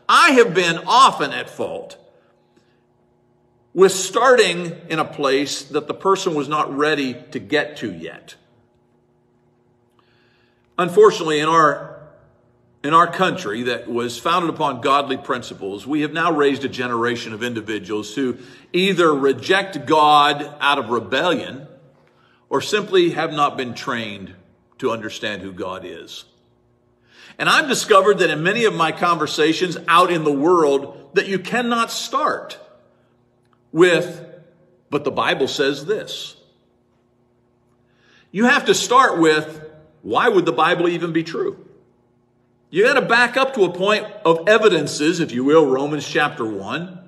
I 0.06 0.32
have 0.32 0.52
been 0.52 0.76
often 0.86 1.32
at 1.32 1.48
fault 1.48 1.96
with 3.72 3.92
starting 3.92 4.78
in 4.90 4.98
a 4.98 5.06
place 5.06 5.62
that 5.62 5.88
the 5.88 5.94
person 5.94 6.34
was 6.34 6.50
not 6.50 6.76
ready 6.76 7.14
to 7.30 7.38
get 7.38 7.78
to 7.78 7.90
yet. 7.90 8.34
Unfortunately, 10.76 11.40
in 11.40 11.48
our 11.48 11.91
in 12.84 12.94
our 12.94 13.06
country 13.06 13.64
that 13.64 13.88
was 13.88 14.18
founded 14.18 14.50
upon 14.50 14.80
godly 14.80 15.16
principles, 15.16 15.86
we 15.86 16.00
have 16.00 16.12
now 16.12 16.32
raised 16.32 16.64
a 16.64 16.68
generation 16.68 17.32
of 17.32 17.42
individuals 17.42 18.14
who 18.14 18.38
either 18.72 19.14
reject 19.14 19.86
God 19.86 20.54
out 20.60 20.78
of 20.78 20.90
rebellion 20.90 21.68
or 22.48 22.60
simply 22.60 23.10
have 23.10 23.32
not 23.32 23.56
been 23.56 23.74
trained 23.74 24.34
to 24.78 24.90
understand 24.90 25.42
who 25.42 25.52
God 25.52 25.84
is. 25.84 26.24
And 27.38 27.48
I've 27.48 27.68
discovered 27.68 28.18
that 28.18 28.30
in 28.30 28.42
many 28.42 28.64
of 28.64 28.74
my 28.74 28.92
conversations 28.92 29.78
out 29.86 30.10
in 30.12 30.24
the 30.24 30.32
world 30.32 31.10
that 31.14 31.28
you 31.28 31.38
cannot 31.38 31.90
start 31.90 32.58
with, 33.70 34.26
but 34.90 35.04
the 35.04 35.10
Bible 35.10 35.48
says 35.48 35.86
this. 35.86 36.36
You 38.32 38.46
have 38.46 38.66
to 38.66 38.74
start 38.74 39.18
with, 39.18 39.64
why 40.02 40.28
would 40.28 40.46
the 40.46 40.52
Bible 40.52 40.88
even 40.88 41.12
be 41.12 41.22
true? 41.22 41.64
You 42.72 42.84
got 42.84 42.94
to 42.94 43.02
back 43.02 43.36
up 43.36 43.52
to 43.56 43.64
a 43.64 43.70
point 43.70 44.06
of 44.24 44.48
evidences, 44.48 45.20
if 45.20 45.30
you 45.30 45.44
will, 45.44 45.66
Romans 45.66 46.08
chapter 46.08 46.42
1. 46.42 46.98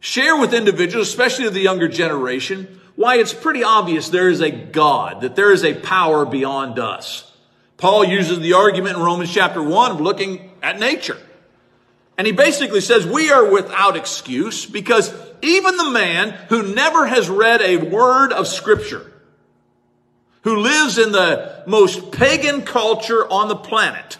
Share 0.00 0.36
with 0.36 0.52
individuals, 0.52 1.06
especially 1.08 1.48
the 1.48 1.60
younger 1.60 1.86
generation, 1.86 2.80
why 2.96 3.18
it's 3.18 3.32
pretty 3.32 3.62
obvious 3.62 4.08
there 4.08 4.28
is 4.28 4.40
a 4.40 4.50
God, 4.50 5.20
that 5.20 5.36
there 5.36 5.52
is 5.52 5.62
a 5.62 5.74
power 5.74 6.26
beyond 6.26 6.80
us. 6.80 7.30
Paul 7.76 8.04
uses 8.04 8.40
the 8.40 8.54
argument 8.54 8.96
in 8.96 9.02
Romans 9.04 9.32
chapter 9.32 9.62
1 9.62 9.92
of 9.92 10.00
looking 10.00 10.50
at 10.60 10.80
nature. 10.80 11.18
And 12.18 12.26
he 12.26 12.32
basically 12.32 12.80
says 12.80 13.06
we 13.06 13.30
are 13.30 13.48
without 13.48 13.96
excuse 13.96 14.66
because 14.66 15.14
even 15.40 15.76
the 15.76 15.90
man 15.90 16.30
who 16.48 16.74
never 16.74 17.06
has 17.06 17.30
read 17.30 17.62
a 17.62 17.76
word 17.76 18.32
of 18.32 18.48
scripture, 18.48 19.12
who 20.42 20.56
lives 20.56 20.98
in 20.98 21.12
the 21.12 21.62
most 21.68 22.10
pagan 22.10 22.62
culture 22.62 23.24
on 23.30 23.46
the 23.46 23.54
planet, 23.54 24.18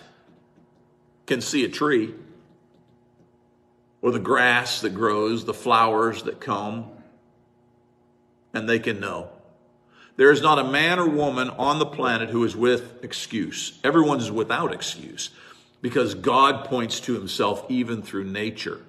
can 1.26 1.40
see 1.40 1.64
a 1.64 1.68
tree 1.68 2.14
or 4.00 4.10
the 4.10 4.18
grass 4.18 4.80
that 4.80 4.94
grows, 4.94 5.44
the 5.44 5.54
flowers 5.54 6.24
that 6.24 6.40
come, 6.40 6.90
and 8.52 8.68
they 8.68 8.78
can 8.78 9.00
know. 9.00 9.28
There 10.16 10.30
is 10.30 10.42
not 10.42 10.58
a 10.58 10.64
man 10.64 10.98
or 10.98 11.08
woman 11.08 11.48
on 11.50 11.78
the 11.78 11.86
planet 11.86 12.28
who 12.28 12.44
is 12.44 12.54
with 12.54 13.02
excuse. 13.02 13.78
Everyone 13.82 14.18
is 14.18 14.30
without 14.30 14.72
excuse 14.72 15.30
because 15.80 16.14
God 16.14 16.66
points 16.66 17.00
to 17.00 17.14
himself 17.14 17.64
even 17.68 18.02
through 18.02 18.24
nature. 18.24 18.80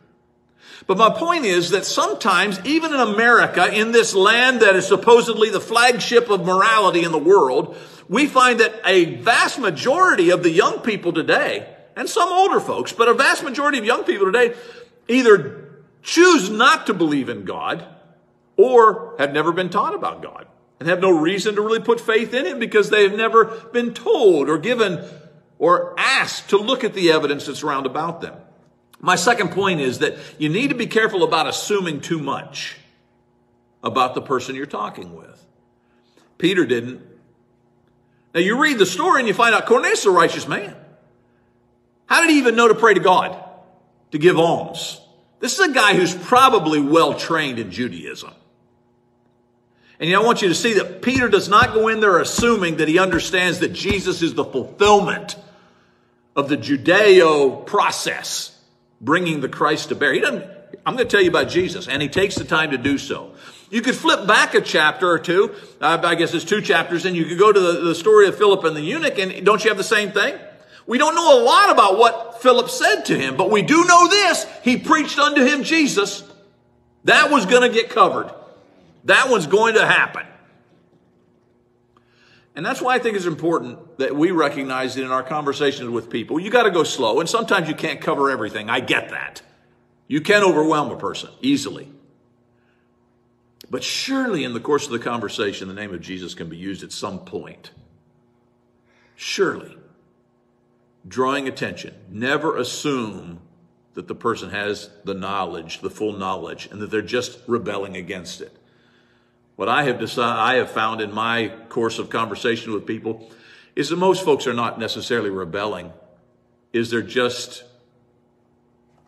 But 0.85 0.97
my 0.97 1.09
point 1.09 1.45
is 1.45 1.69
that 1.69 1.85
sometimes, 1.85 2.59
even 2.65 2.93
in 2.93 2.99
America, 2.99 3.71
in 3.73 3.91
this 3.91 4.13
land 4.13 4.61
that 4.61 4.75
is 4.75 4.87
supposedly 4.87 5.49
the 5.49 5.61
flagship 5.61 6.29
of 6.29 6.45
morality 6.45 7.03
in 7.03 7.11
the 7.11 7.17
world, 7.17 7.77
we 8.09 8.27
find 8.27 8.59
that 8.59 8.81
a 8.85 9.15
vast 9.15 9.59
majority 9.59 10.29
of 10.29 10.43
the 10.43 10.49
young 10.49 10.79
people 10.79 11.13
today, 11.13 11.73
and 11.95 12.09
some 12.09 12.29
older 12.29 12.59
folks, 12.59 12.91
but 12.91 13.07
a 13.07 13.13
vast 13.13 13.43
majority 13.43 13.77
of 13.77 13.85
young 13.85 14.03
people 14.03 14.25
today 14.25 14.55
either 15.07 15.83
choose 16.01 16.49
not 16.49 16.87
to 16.87 16.93
believe 16.93 17.29
in 17.29 17.45
God 17.45 17.85
or 18.57 19.15
have 19.17 19.33
never 19.33 19.51
been 19.51 19.69
taught 19.69 19.93
about 19.93 20.21
God 20.21 20.47
and 20.79 20.89
have 20.89 20.99
no 20.99 21.11
reason 21.17 21.55
to 21.55 21.61
really 21.61 21.79
put 21.79 21.99
faith 21.99 22.33
in 22.33 22.45
Him 22.45 22.59
because 22.59 22.89
they 22.89 23.03
have 23.03 23.15
never 23.15 23.45
been 23.71 23.93
told 23.93 24.49
or 24.49 24.57
given 24.57 25.03
or 25.59 25.93
asked 25.97 26.49
to 26.49 26.57
look 26.57 26.83
at 26.83 26.93
the 26.93 27.11
evidence 27.11 27.45
that's 27.45 27.63
round 27.63 27.85
about 27.85 28.21
them. 28.21 28.35
My 28.99 29.15
second 29.15 29.51
point 29.51 29.81
is 29.81 29.99
that 29.99 30.17
you 30.37 30.49
need 30.49 30.69
to 30.69 30.75
be 30.75 30.87
careful 30.87 31.23
about 31.23 31.47
assuming 31.47 32.01
too 32.01 32.19
much 32.19 32.77
about 33.83 34.15
the 34.15 34.21
person 34.21 34.55
you're 34.55 34.65
talking 34.65 35.15
with. 35.15 35.45
Peter 36.37 36.65
didn't. 36.65 37.01
Now 38.33 38.39
you 38.39 38.61
read 38.61 38.77
the 38.77 38.85
story 38.85 39.21
and 39.21 39.27
you 39.27 39.33
find 39.33 39.53
out 39.53 39.65
Cornelius 39.65 39.99
is 39.99 40.05
a 40.05 40.11
righteous 40.11 40.47
man. 40.47 40.75
How 42.13 42.21
did 42.21 42.29
he 42.29 42.37
even 42.37 42.55
know 42.55 42.67
to 42.67 42.75
pray 42.75 42.93
to 42.93 42.99
God? 42.99 43.43
To 44.11 44.19
give 44.19 44.37
alms. 44.37 45.01
This 45.39 45.57
is 45.57 45.67
a 45.67 45.73
guy 45.73 45.95
who's 45.95 46.13
probably 46.13 46.79
well 46.79 47.15
trained 47.15 47.57
in 47.57 47.71
Judaism. 47.71 48.29
And 49.99 50.15
I 50.15 50.21
want 50.21 50.43
you 50.43 50.49
to 50.49 50.53
see 50.53 50.73
that 50.73 51.01
Peter 51.01 51.27
does 51.27 51.49
not 51.49 51.73
go 51.73 51.87
in 51.87 52.01
there 52.01 52.19
assuming 52.19 52.77
that 52.77 52.87
he 52.87 52.99
understands 52.99 53.61
that 53.61 53.73
Jesus 53.73 54.21
is 54.21 54.35
the 54.35 54.45
fulfillment 54.45 55.37
of 56.35 56.49
the 56.49 56.55
Judeo 56.55 57.65
process, 57.65 58.61
bringing 59.01 59.41
the 59.41 59.49
Christ 59.49 59.89
to 59.89 59.95
bear. 59.95 60.13
He 60.13 60.19
doesn't, 60.19 60.45
I'm 60.85 60.95
going 60.95 61.07
to 61.07 61.11
tell 61.11 61.23
you 61.23 61.31
about 61.31 61.49
Jesus, 61.49 61.87
and 61.87 61.99
he 61.99 62.09
takes 62.09 62.35
the 62.35 62.45
time 62.45 62.69
to 62.69 62.77
do 62.77 62.99
so. 62.99 63.33
You 63.71 63.81
could 63.81 63.95
flip 63.95 64.27
back 64.27 64.53
a 64.53 64.61
chapter 64.61 65.09
or 65.09 65.17
two. 65.17 65.55
I 65.81 66.13
guess 66.13 66.31
it's 66.35 66.45
two 66.45 66.61
chapters, 66.61 67.05
and 67.05 67.15
you 67.15 67.25
could 67.25 67.39
go 67.39 67.51
to 67.51 67.59
the, 67.59 67.71
the 67.79 67.95
story 67.95 68.27
of 68.27 68.37
Philip 68.37 68.63
and 68.65 68.75
the 68.75 68.81
eunuch, 68.81 69.17
and 69.17 69.43
don't 69.43 69.63
you 69.63 69.71
have 69.71 69.79
the 69.79 69.83
same 69.83 70.11
thing? 70.11 70.35
We 70.85 70.97
don't 70.97 71.15
know 71.15 71.41
a 71.41 71.43
lot 71.43 71.71
about 71.71 71.97
what 71.97 72.41
Philip 72.41 72.69
said 72.69 73.03
to 73.03 73.17
him, 73.17 73.37
but 73.37 73.49
we 73.49 73.61
do 73.61 73.85
know 73.85 74.09
this. 74.09 74.45
He 74.63 74.77
preached 74.77 75.17
unto 75.17 75.43
him 75.43 75.63
Jesus. 75.63 76.23
That 77.05 77.31
was 77.31 77.45
going 77.45 77.61
to 77.61 77.69
get 77.69 77.89
covered. 77.89 78.31
That 79.05 79.29
one's 79.29 79.47
going 79.47 79.75
to 79.75 79.85
happen. 79.85 80.25
And 82.55 82.65
that's 82.65 82.81
why 82.81 82.95
I 82.95 82.99
think 82.99 83.15
it's 83.15 83.25
important 83.25 83.97
that 83.97 84.15
we 84.15 84.31
recognize 84.31 84.95
it 84.97 85.03
in 85.03 85.11
our 85.11 85.23
conversations 85.23 85.89
with 85.89 86.09
people. 86.09 86.39
You 86.39 86.51
got 86.51 86.63
to 86.63 86.71
go 86.71 86.83
slow, 86.83 87.19
and 87.19 87.27
sometimes 87.27 87.67
you 87.67 87.75
can't 87.75 87.99
cover 87.99 88.29
everything. 88.29 88.69
I 88.69 88.79
get 88.79 89.09
that. 89.09 89.41
You 90.07 90.21
can 90.21 90.43
overwhelm 90.43 90.91
a 90.91 90.97
person 90.97 91.31
easily. 91.41 91.89
But 93.69 93.83
surely 93.83 94.43
in 94.43 94.53
the 94.53 94.59
course 94.59 94.85
of 94.85 94.91
the 94.91 94.99
conversation, 94.99 95.67
the 95.67 95.73
name 95.73 95.93
of 95.93 96.01
Jesus 96.01 96.35
can 96.35 96.47
be 96.47 96.57
used 96.57 96.83
at 96.83 96.91
some 96.91 97.19
point. 97.19 97.71
Surely. 99.15 99.75
Drawing 101.07 101.47
attention. 101.47 101.93
Never 102.09 102.57
assume 102.57 103.39
that 103.93 104.07
the 104.07 104.15
person 104.15 104.49
has 104.49 104.89
the 105.03 105.13
knowledge, 105.13 105.81
the 105.81 105.89
full 105.89 106.13
knowledge, 106.13 106.67
and 106.71 106.81
that 106.81 106.89
they're 106.89 107.01
just 107.01 107.39
rebelling 107.47 107.95
against 107.95 108.41
it. 108.41 108.55
What 109.55 109.69
I 109.69 109.83
have 109.83 109.99
decided, 109.99 110.39
I 110.39 110.55
have 110.55 110.71
found 110.71 111.01
in 111.01 111.13
my 111.13 111.53
course 111.69 111.99
of 111.99 112.09
conversation 112.09 112.73
with 112.73 112.87
people 112.87 113.29
is 113.75 113.89
that 113.89 113.97
most 113.97 114.23
folks 114.23 114.47
are 114.47 114.53
not 114.53 114.79
necessarily 114.79 115.29
rebelling, 115.29 115.93
is 116.71 116.89
they're 116.89 117.01
just 117.01 117.63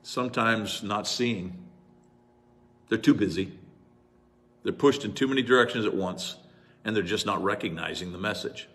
sometimes 0.04 0.84
not 0.84 1.08
seeing. 1.08 1.66
They're 2.90 2.98
too 2.98 3.14
busy. 3.14 3.58
They're 4.64 4.74
pushed 4.74 5.06
in 5.06 5.14
too 5.14 5.28
many 5.28 5.42
directions 5.42 5.86
at 5.86 5.94
once, 5.94 6.36
and 6.84 6.96
they're 6.96 7.04
just 7.04 7.26
not 7.26 7.44
recognizing 7.44 8.12
the 8.12 8.18
message. 8.18 8.68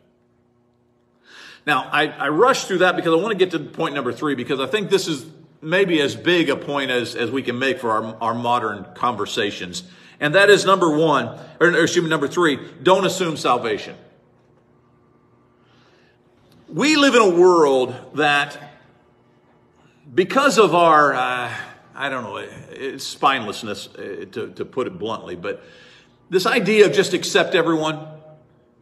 Now, 1.71 1.89
I, 1.93 2.09
I 2.09 2.29
rushed 2.31 2.67
through 2.67 2.79
that 2.79 2.97
because 2.97 3.13
I 3.13 3.23
want 3.23 3.31
to 3.31 3.39
get 3.39 3.53
to 3.53 3.61
point 3.61 3.95
number 3.95 4.13
three, 4.13 4.35
because 4.35 4.59
I 4.59 4.67
think 4.67 4.91
this 4.91 5.07
is 5.07 5.25
maybe 5.63 6.01
as 6.01 6.17
big 6.17 6.51
a 6.51 6.57
point 6.57 6.91
as, 6.91 7.15
as 7.15 7.31
we 7.31 7.45
can 7.45 7.61
make 7.61 7.79
for 7.79 7.93
our, 7.93 8.17
our 8.21 8.35
modern 8.35 8.85
conversations. 8.97 9.85
And 10.19 10.35
that 10.35 10.51
is 10.51 10.65
number 10.65 10.91
one, 10.91 11.27
or, 11.61 11.69
or 11.69 11.83
excuse 11.85 12.03
me, 12.03 12.11
number 12.11 12.27
three, 12.27 12.59
don't 12.83 13.07
assume 13.07 13.37
salvation. 13.37 13.95
We 16.69 16.97
live 16.97 17.15
in 17.15 17.23
a 17.23 17.31
world 17.31 17.95
that, 18.17 18.59
because 20.13 20.59
of 20.59 20.75
our, 20.75 21.15
uh, 21.15 21.55
I 21.95 22.09
don't 22.09 22.25
know, 22.25 22.39
it's 22.39 23.15
spinelessness, 23.15 23.95
uh, 23.95 24.25
to, 24.33 24.51
to 24.55 24.65
put 24.65 24.89
it 24.89 24.99
bluntly, 24.99 25.37
but 25.37 25.63
this 26.31 26.47
idea 26.47 26.87
of 26.87 26.93
just 26.93 27.15
accept 27.15 27.55
everyone, 27.55 28.09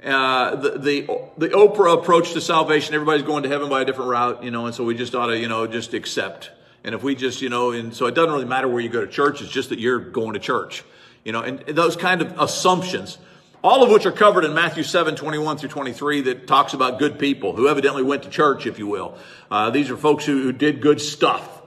uh, 0.05 0.57
the, 0.57 0.71
the, 0.79 1.21
the 1.39 1.49
Oprah 1.49 1.99
approach 1.99 2.33
to 2.33 2.41
salvation, 2.41 2.95
everybody's 2.95 3.25
going 3.25 3.43
to 3.43 3.49
heaven 3.49 3.69
by 3.69 3.83
a 3.83 3.85
different 3.85 4.11
route, 4.11 4.45
you 4.45 4.51
know, 4.51 4.67
and 4.67 4.75
so 4.75 4.85
we 4.85 4.95
just 4.95 5.15
ought 5.15 5.27
to, 5.27 5.39
you 5.39 5.49
know, 5.49 5.67
just 5.67 5.93
accept. 5.93 6.51
And 6.85 6.95
if 6.95 7.03
we 7.03 7.15
just, 7.15 7.43
you 7.43 7.49
know, 7.49 7.73
and 7.73 7.95
so 7.95 8.07
it 8.07 8.15
doesn't 8.15 8.33
really 8.33 8.45
matter 8.45 8.69
where 8.69 8.81
you 8.81 8.89
go 8.89 9.05
to 9.05 9.11
church, 9.11 9.43
it's 9.43 9.51
just 9.51 9.71
that 9.71 9.81
you're 9.81 9.99
going 9.99 10.35
to 10.35 10.39
church. 10.39 10.85
You 11.25 11.33
know, 11.33 11.43
and 11.43 11.61
those 11.61 11.97
kind 11.97 12.23
of 12.23 12.39
assumptions, 12.41 13.19
all 13.63 13.83
of 13.83 13.91
which 13.91 14.07
are 14.07 14.13
covered 14.13 14.45
in 14.45 14.55
Matthew 14.55 14.85
7, 14.85 15.17
21 15.17 15.59
through 15.59 15.69
23, 15.71 16.21
that 16.23 16.47
talks 16.47 16.75
about 16.75 17.01
good 17.01 17.19
people 17.19 17.57
who 17.57 17.69
evidently 17.69 18.05
went 18.05 18.23
to 18.23 18.31
church, 18.31 18.67
if 18.67 18.79
you 18.79 18.87
will. 18.87 19.19
Uh, 19.51 19.71
these 19.71 19.91
are 19.91 19.97
folks 19.97 20.25
who, 20.25 20.43
who 20.43 20.53
did 20.53 20.81
good 20.81 21.01
stuff. 21.01 21.61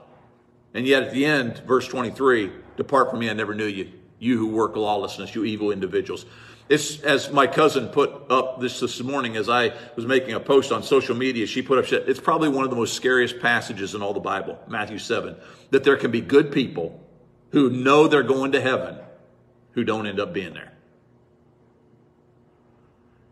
And 0.72 0.86
yet 0.86 1.02
at 1.02 1.12
the 1.12 1.26
end, 1.26 1.58
verse 1.58 1.86
23, 1.86 2.50
depart 2.78 3.10
from 3.10 3.18
me, 3.18 3.28
I 3.28 3.34
never 3.34 3.54
knew 3.54 3.66
you. 3.66 3.92
You 4.18 4.38
who 4.38 4.48
work 4.48 4.76
lawlessness, 4.76 5.34
you 5.34 5.44
evil 5.44 5.70
individuals. 5.70 6.24
It's 6.68 7.00
as 7.00 7.30
my 7.30 7.46
cousin 7.46 7.88
put 7.88 8.30
up 8.30 8.60
this 8.60 8.80
this 8.80 9.00
morning 9.02 9.36
as 9.36 9.48
I 9.48 9.74
was 9.96 10.06
making 10.06 10.34
a 10.34 10.40
post 10.40 10.72
on 10.72 10.82
social 10.82 11.14
media. 11.14 11.46
She 11.46 11.60
put 11.60 11.78
up, 11.78 11.92
it's 11.92 12.20
probably 12.20 12.48
one 12.48 12.64
of 12.64 12.70
the 12.70 12.76
most 12.76 12.94
scariest 12.94 13.40
passages 13.40 13.94
in 13.94 14.02
all 14.02 14.14
the 14.14 14.20
Bible, 14.20 14.58
Matthew 14.68 14.98
7, 14.98 15.36
that 15.70 15.84
there 15.84 15.96
can 15.96 16.10
be 16.10 16.20
good 16.20 16.52
people 16.52 17.00
who 17.50 17.70
know 17.70 18.06
they're 18.08 18.22
going 18.22 18.52
to 18.52 18.60
heaven 18.60 18.96
who 19.72 19.84
don't 19.84 20.06
end 20.06 20.20
up 20.20 20.32
being 20.32 20.54
there. 20.54 20.72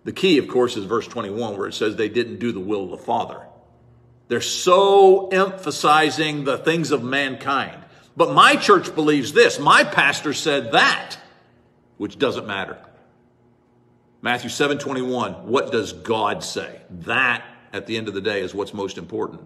The 0.05 0.12
key, 0.12 0.38
of 0.38 0.49
course, 0.49 0.77
is 0.77 0.85
verse 0.85 1.07
21, 1.07 1.57
where 1.57 1.69
it 1.69 1.75
says 1.75 1.97
they 1.97 2.09
didn't 2.09 2.38
do 2.38 2.53
the 2.53 2.61
will 2.61 2.85
of 2.85 2.90
the 2.90 2.99
Father. 2.99 3.47
They're 4.29 4.40
so 4.40 5.29
emphasizing 5.29 6.45
the 6.45 6.59
things 6.59 6.90
of 6.90 7.03
mankind. 7.03 7.83
But 8.16 8.33
my 8.33 8.57
church 8.57 8.95
believes 8.95 9.33
this. 9.33 9.59
My 9.59 9.85
pastor 9.85 10.33
said 10.33 10.73
that, 10.73 11.16
which 11.97 12.19
doesn't 12.19 12.47
matter. 12.47 12.79
Matthew 14.22 14.50
7 14.50 14.78
21, 14.78 15.46
what 15.46 15.72
does 15.72 15.92
God 15.92 16.44
say? 16.44 16.80
That, 16.90 17.44
at 17.72 17.87
the 17.87 17.96
end 17.96 18.09
of 18.09 18.14
the 18.14 18.20
day, 18.20 18.40
is 18.40 18.54
what's 18.54 18.74
most 18.74 18.98
important. 18.98 19.40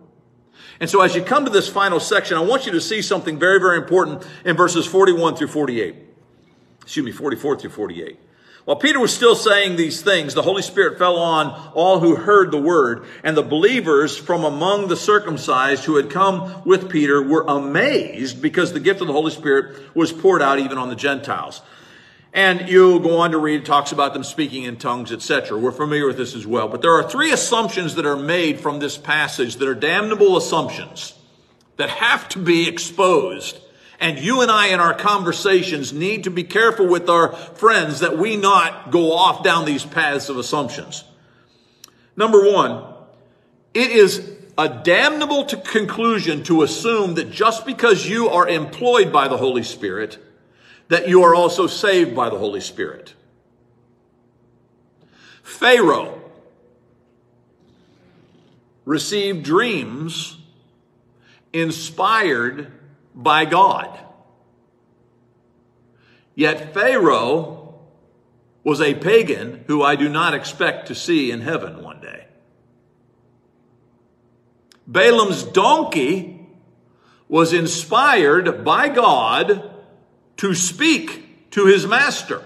And 0.81 0.89
so 0.89 1.01
as 1.01 1.15
you 1.15 1.23
come 1.23 1.45
to 1.45 1.51
this 1.51 1.69
final 1.69 2.01
section, 2.01 2.37
I 2.37 2.41
want 2.41 2.67
you 2.67 2.73
to 2.73 2.81
see 2.81 3.03
something 3.03 3.39
very, 3.39 3.61
very 3.61 3.77
important 3.77 4.27
in 4.45 4.57
verses 4.57 4.87
41 4.87 5.37
through 5.37 5.49
48 5.49 6.05
excuse 6.85 7.05
me, 7.05 7.13
44 7.13 7.59
through 7.59 7.71
48. 7.71 8.19
While 8.67 8.77
Peter 8.77 8.99
was 8.99 9.15
still 9.15 9.35
saying 9.35 9.77
these 9.77 10.01
things, 10.01 10.33
the 10.33 10.43
Holy 10.43 10.63
Spirit 10.63 10.99
fell 10.99 11.17
on 11.17 11.73
all 11.75 12.01
who 12.01 12.17
heard 12.17 12.51
the 12.51 12.61
word, 12.61 13.07
and 13.23 13.37
the 13.37 13.43
believers 13.43 14.17
from 14.17 14.45
among 14.45 14.89
the 14.89 14.97
circumcised 14.97 15.85
who 15.85 15.97
had 15.97 16.09
come 16.09 16.63
with 16.65 16.89
Peter 16.89 17.23
were 17.23 17.45
amazed 17.47 18.41
because 18.41 18.73
the 18.73 18.81
gift 18.81 19.03
of 19.03 19.07
the 19.07 19.13
Holy 19.13 19.31
Spirit 19.31 19.95
was 19.95 20.13
poured 20.13 20.41
out 20.41 20.59
even 20.59 20.79
on 20.79 20.89
the 20.89 20.97
Gentiles. 20.97 21.61
And 22.35 22.69
you 22.69 22.99
go 23.01 23.19
on 23.19 23.31
to 23.31 23.39
read, 23.39 23.63
it 23.63 23.65
talks 23.65 23.93
about 23.93 24.13
them 24.13 24.25
speaking 24.25 24.65
in 24.65 24.77
tongues, 24.77 25.13
etc. 25.13 25.57
We're 25.57 25.73
familiar 25.73 26.07
with 26.07 26.17
this 26.17 26.35
as 26.35 26.47
well. 26.47 26.69
But 26.69 26.83
there 26.83 26.93
are 26.93 27.09
three 27.09 27.33
assumptions 27.33 27.95
that 27.95 28.05
are 28.05 28.17
made 28.17 28.61
from 28.61 28.81
this 28.81 28.99
passage 28.99 29.57
that 29.57 29.69
are 29.69 29.75
damnable 29.75 30.37
assumptions 30.37 31.15
that 31.77 31.89
have 31.89 32.29
to 32.31 32.39
be 32.41 32.69
exposed 32.69 33.61
and 34.01 34.19
you 34.19 34.43
and 34.43 34.51
I 34.51 34.67
in 34.67 34.81
our 34.81 34.95
conversations 34.95 35.93
need 35.93 36.25
to 36.25 36.31
be 36.31 36.45
careful 36.45 36.87
with 36.87 37.09
our 37.09 37.33
friends 37.33 38.01
that 38.01 38.19
we 38.19 38.37
not 38.37 38.91
go 38.91 39.13
off 39.13 39.43
down 39.43 39.65
these 39.65 39.85
paths 39.85 40.29
of 40.29 40.37
assumptions. 40.37 41.05
Number 42.17 42.51
one, 42.53 42.85
it 43.73 43.91
is 43.91 44.31
a 44.59 44.69
damnable 44.69 45.45
to 45.47 45.57
conclusion 45.57 46.43
to 46.45 46.63
assume 46.63 47.15
that 47.15 47.31
just 47.31 47.67
because 47.67 48.07
you 48.07 48.29
are 48.29 48.47
employed 48.47 49.13
by 49.13 49.27
the 49.27 49.37
Holy 49.37 49.63
Spirit, 49.63 50.19
that 50.89 51.09
you 51.09 51.23
are 51.23 51.35
also 51.35 51.67
saved 51.67 52.15
by 52.15 52.29
the 52.29 52.39
Holy 52.39 52.61
Spirit. 52.61 53.15
Pharaoh 55.43 56.21
received 58.85 59.45
dreams 59.45 60.39
inspired 61.53 62.71
by 63.15 63.45
God. 63.45 63.99
Yet 66.35 66.75
Pharaoh 66.75 67.75
was 68.65 68.81
a 68.81 68.95
pagan 68.95 69.65
who 69.67 69.83
I 69.83 69.95
do 69.95 70.09
not 70.09 70.35
expect 70.35 70.89
to 70.89 70.95
see 70.95 71.31
in 71.31 71.43
heaven 71.43 71.83
one 71.83 72.01
day. 72.01 72.27
Balaam's 74.87 75.45
donkey 75.45 76.47
was 77.29 77.53
inspired 77.53 78.65
by 78.65 78.89
God 78.89 79.74
to 80.39 80.55
speak 80.55 81.51
to 81.51 81.67
his 81.67 81.87
master. 81.87 82.43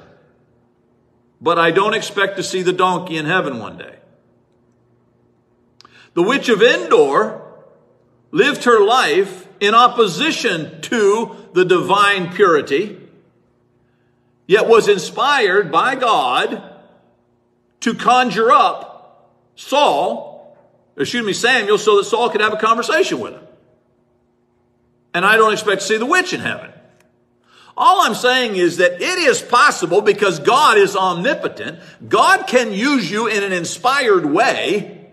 But 1.40 1.58
I 1.58 1.70
don't 1.70 1.94
expect 1.94 2.36
to 2.36 2.42
see 2.42 2.62
the 2.62 2.72
donkey 2.72 3.16
in 3.16 3.26
heaven 3.26 3.58
one 3.58 3.78
day. 3.78 3.96
The 6.14 6.22
witch 6.22 6.48
of 6.48 6.62
Endor 6.62 7.42
lived 8.30 8.64
her 8.64 8.84
life 8.84 9.46
in 9.60 9.74
opposition 9.74 10.80
to 10.82 11.48
the 11.52 11.64
divine 11.64 12.32
purity, 12.32 12.98
yet 14.46 14.68
was 14.68 14.88
inspired 14.88 15.70
by 15.70 15.94
God 15.94 16.62
to 17.80 17.94
conjure 17.94 18.50
up 18.50 19.32
Saul, 19.56 20.56
excuse 20.96 21.24
me, 21.24 21.32
Samuel, 21.32 21.78
so 21.78 21.96
that 21.96 22.04
Saul 22.04 22.30
could 22.30 22.40
have 22.40 22.52
a 22.52 22.58
conversation 22.58 23.20
with 23.20 23.34
him. 23.34 23.42
And 25.14 25.24
I 25.24 25.36
don't 25.36 25.52
expect 25.52 25.80
to 25.80 25.86
see 25.86 25.96
the 25.96 26.06
witch 26.06 26.32
in 26.32 26.40
heaven. 26.40 26.72
All 27.80 28.00
I'm 28.00 28.16
saying 28.16 28.56
is 28.56 28.78
that 28.78 28.94
it 28.94 29.18
is 29.18 29.40
possible 29.40 30.00
because 30.00 30.40
God 30.40 30.78
is 30.78 30.96
omnipotent. 30.96 31.78
God 32.08 32.48
can 32.48 32.72
use 32.72 33.08
you 33.08 33.28
in 33.28 33.44
an 33.44 33.52
inspired 33.52 34.26
way 34.26 35.06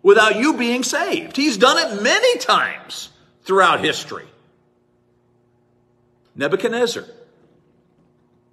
without 0.00 0.36
you 0.36 0.56
being 0.56 0.84
saved. 0.84 1.36
He's 1.36 1.58
done 1.58 1.76
it 1.76 2.00
many 2.04 2.38
times 2.38 3.10
throughout 3.42 3.80
history. 3.80 4.26
Nebuchadnezzar 6.36 7.04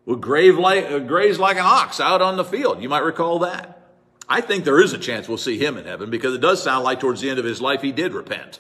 would 0.08 0.22
grave 0.22 0.58
like, 0.58 0.90
uh, 0.90 0.98
graze 0.98 1.38
like 1.38 1.58
an 1.58 1.64
ox 1.64 2.00
out 2.00 2.24
on 2.24 2.38
the 2.38 2.44
field. 2.44 2.82
You 2.82 2.90
might 2.90 3.04
recall 3.04 3.40
that. 3.40 3.90
I 4.28 4.42
think 4.42 4.66
there 4.66 4.82
is 4.82 4.94
a 4.94 4.98
chance 4.98 5.28
we'll 5.28 5.38
see 5.38 5.60
him 5.60 5.78
in 5.78 5.86
heaven 5.86 6.10
because 6.10 6.34
it 6.34 6.42
does 6.42 6.64
sound 6.64 6.84
like 6.84 7.00
towards 7.00 7.22
the 7.22 7.30
end 7.30 7.38
of 7.38 7.46
his 7.46 7.62
life 7.62 7.84
he 7.84 7.92
did 7.92 8.14
repent. 8.14 8.60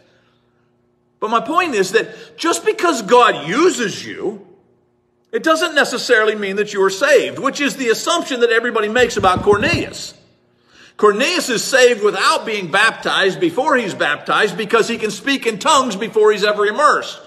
But 1.20 1.32
my 1.32 1.40
point 1.40 1.74
is 1.74 1.94
that 1.94 2.38
just 2.38 2.64
because 2.68 3.02
God 3.02 3.48
uses 3.48 4.06
you, 4.06 4.46
it 5.32 5.44
doesn't 5.44 5.76
necessarily 5.76 6.36
mean 6.36 6.58
that 6.58 6.74
you 6.74 6.84
are 6.84 6.90
saved, 6.90 7.40
which 7.40 7.62
is 7.62 7.78
the 7.78 7.90
assumption 7.90 8.42
that 8.42 8.52
everybody 8.52 8.90
makes 8.90 9.16
about 9.16 9.44
Cornelius. 9.44 10.14
Cornelius 10.98 11.50
is 11.50 11.64
saved 11.64 12.04
without 12.04 12.46
being 12.46 12.70
baptized 12.70 13.40
before 13.40 13.76
he's 13.76 13.94
baptized 13.94 14.58
because 14.58 14.88
he 14.88 14.98
can 14.98 15.10
speak 15.10 15.48
in 15.48 15.58
tongues 15.58 15.96
before 15.96 16.32
he's 16.32 16.44
ever 16.44 16.66
immersed. 16.66 17.20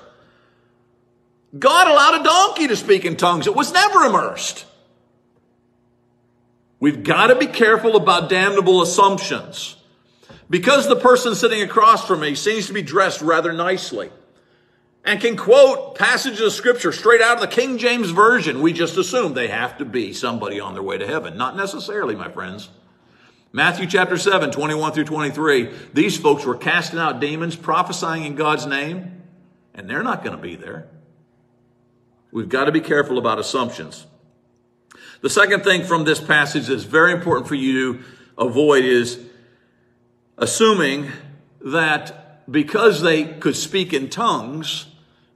God 1.58 1.88
allowed 1.88 2.20
a 2.20 2.24
donkey 2.24 2.68
to 2.68 2.76
speak 2.76 3.04
in 3.04 3.16
tongues. 3.16 3.46
It 3.46 3.54
was 3.54 3.72
never 3.72 4.04
immersed. 4.04 4.66
We've 6.78 7.02
got 7.02 7.28
to 7.28 7.36
be 7.36 7.46
careful 7.46 7.96
about 7.96 8.28
damnable 8.28 8.82
assumptions. 8.82 9.76
Because 10.50 10.86
the 10.86 10.96
person 10.96 11.34
sitting 11.34 11.62
across 11.62 12.06
from 12.06 12.20
me 12.20 12.34
seems 12.34 12.66
to 12.66 12.74
be 12.74 12.82
dressed 12.82 13.22
rather 13.22 13.52
nicely 13.52 14.10
and 15.04 15.20
can 15.20 15.36
quote 15.36 15.96
passages 15.96 16.40
of 16.40 16.52
scripture 16.52 16.90
straight 16.90 17.20
out 17.20 17.34
of 17.34 17.40
the 17.40 17.46
King 17.46 17.76
James 17.76 18.10
Version, 18.10 18.62
we 18.62 18.72
just 18.72 18.96
assume 18.96 19.34
they 19.34 19.48
have 19.48 19.76
to 19.78 19.84
be 19.84 20.12
somebody 20.14 20.58
on 20.60 20.72
their 20.72 20.82
way 20.82 20.96
to 20.96 21.06
heaven. 21.06 21.36
Not 21.36 21.56
necessarily, 21.56 22.14
my 22.14 22.30
friends. 22.30 22.70
Matthew 23.52 23.86
chapter 23.86 24.16
7, 24.16 24.50
21 24.50 24.92
through 24.92 25.04
23. 25.04 25.70
These 25.92 26.18
folks 26.18 26.44
were 26.44 26.56
casting 26.56 26.98
out 26.98 27.20
demons, 27.20 27.54
prophesying 27.54 28.24
in 28.24 28.34
God's 28.34 28.66
name, 28.66 29.22
and 29.74 29.88
they're 29.88 30.02
not 30.02 30.24
going 30.24 30.36
to 30.36 30.42
be 30.42 30.56
there. 30.56 30.88
We've 32.32 32.48
got 32.48 32.64
to 32.64 32.72
be 32.72 32.80
careful 32.80 33.18
about 33.18 33.38
assumptions. 33.38 34.06
The 35.20 35.30
second 35.30 35.62
thing 35.62 35.84
from 35.84 36.04
this 36.04 36.20
passage 36.20 36.66
that's 36.66 36.82
very 36.82 37.12
important 37.12 37.46
for 37.46 37.54
you 37.54 37.94
to 37.94 38.04
avoid 38.36 38.84
is 38.84 39.20
assuming 40.36 41.12
that 41.60 42.50
because 42.50 43.02
they 43.02 43.24
could 43.24 43.54
speak 43.54 43.92
in 43.92 44.10
tongues, 44.10 44.86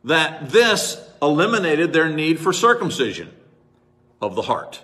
that 0.08 0.50
this 0.50 1.02
eliminated 1.20 1.92
their 1.92 2.08
need 2.08 2.40
for 2.40 2.52
circumcision 2.52 3.30
of 4.20 4.34
the 4.34 4.42
heart. 4.42 4.82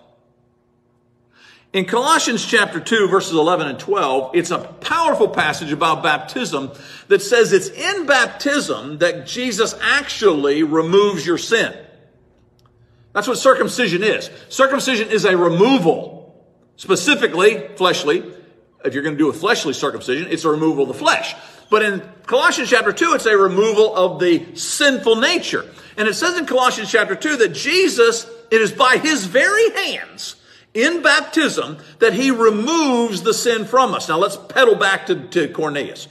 In 1.72 1.86
Colossians 1.86 2.44
chapter 2.44 2.78
2, 2.78 3.08
verses 3.08 3.32
11 3.32 3.66
and 3.66 3.78
12, 3.78 4.36
it's 4.36 4.50
a 4.50 4.58
powerful 4.58 5.28
passage 5.28 5.72
about 5.72 6.02
baptism 6.02 6.70
that 7.08 7.20
says 7.20 7.52
it's 7.52 7.68
in 7.68 8.06
baptism 8.06 8.98
that 8.98 9.26
Jesus 9.26 9.74
actually 9.80 10.62
removes 10.62 11.26
your 11.26 11.38
sin. 11.38 11.74
That's 13.12 13.26
what 13.26 13.38
circumcision 13.38 14.04
is. 14.04 14.30
Circumcision 14.50 15.08
is 15.08 15.24
a 15.24 15.36
removal, 15.36 16.46
specifically 16.76 17.66
fleshly. 17.76 18.22
If 18.84 18.92
you're 18.92 19.02
going 19.02 19.16
to 19.16 19.18
do 19.18 19.30
a 19.30 19.32
fleshly 19.32 19.72
circumcision, 19.72 20.28
it's 20.30 20.44
a 20.44 20.50
removal 20.50 20.82
of 20.82 20.88
the 20.88 20.94
flesh. 20.94 21.34
But 21.74 21.82
in 21.82 22.02
Colossians 22.26 22.70
chapter 22.70 22.92
2, 22.92 23.14
it's 23.14 23.26
a 23.26 23.36
removal 23.36 23.96
of 23.96 24.20
the 24.20 24.54
sinful 24.54 25.16
nature. 25.16 25.68
And 25.96 26.06
it 26.06 26.14
says 26.14 26.38
in 26.38 26.46
Colossians 26.46 26.88
chapter 26.88 27.16
2 27.16 27.38
that 27.38 27.48
Jesus, 27.48 28.30
it 28.52 28.60
is 28.60 28.70
by 28.70 28.98
his 28.98 29.24
very 29.24 29.72
hands 29.72 30.36
in 30.72 31.02
baptism 31.02 31.78
that 31.98 32.12
he 32.12 32.30
removes 32.30 33.24
the 33.24 33.34
sin 33.34 33.64
from 33.64 33.92
us. 33.92 34.08
Now 34.08 34.18
let's 34.18 34.36
pedal 34.36 34.76
back 34.76 35.06
to, 35.06 35.26
to 35.30 35.48
Cornelius. 35.48 36.06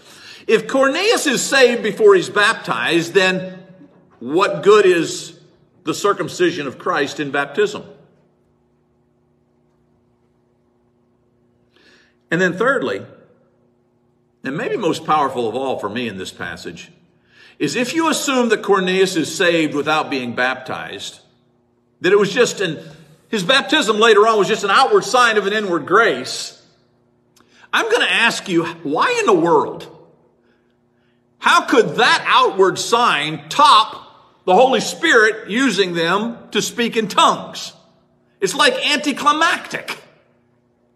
If 0.48 0.68
Cornelius 0.68 1.28
is 1.28 1.42
saved 1.42 1.82
before 1.82 2.14
he's 2.14 2.30
baptized, 2.30 3.14
then 3.14 3.64
what 4.20 4.64
good 4.64 4.86
is 4.86 5.40
the 5.86 5.94
circumcision 5.94 6.68
of 6.68 6.78
Christ 6.78 7.22
in 7.22 7.32
baptism? 7.32 7.86
And 12.30 12.42
then 12.42 12.52
thirdly, 12.52 13.06
and 14.44 14.58
maybe 14.58 14.78
most 14.78 15.06
powerful 15.06 15.48
of 15.48 15.56
all 15.56 15.80
for 15.80 15.90
me 15.90 16.08
in 16.08 16.18
this 16.18 16.32
passage, 16.32 16.92
is 17.60 17.76
if 17.76 17.94
you 17.94 18.10
assume 18.10 18.50
that 18.50 18.62
Cornelius 18.62 19.16
is 19.16 19.34
saved 19.34 19.74
without 19.74 20.10
being 20.10 20.36
baptized, 20.36 21.20
that 22.02 22.12
it 22.12 22.20
was 22.20 22.34
just 22.34 22.60
an 22.60 22.80
his 23.34 23.44
baptism 23.44 23.98
later 23.98 24.28
on 24.28 24.38
was 24.38 24.48
just 24.48 24.64
an 24.64 24.70
outward 24.70 25.04
sign 25.04 25.38
of 25.38 25.48
an 25.48 25.54
inward 25.54 25.88
grace. 25.88 26.62
I'm 27.74 27.90
going 27.90 28.06
to 28.06 28.14
ask 28.14 28.48
you, 28.48 28.64
why 28.84 29.18
in 29.22 29.26
the 29.26 29.34
world? 29.34 29.90
How 31.40 31.66
could 31.66 31.96
that 31.96 32.24
outward 32.28 32.78
sign 32.78 33.50
top 33.50 34.44
the 34.46 34.54
Holy 34.54 34.82
Spirit 34.82 35.50
using 35.50 35.94
them 35.94 36.38
to 36.52 36.62
speak 36.62 36.96
in 36.96 37.08
tongues? 37.08 37.74
It's 38.40 38.54
like 38.54 38.76
anticlimactic, 38.92 39.98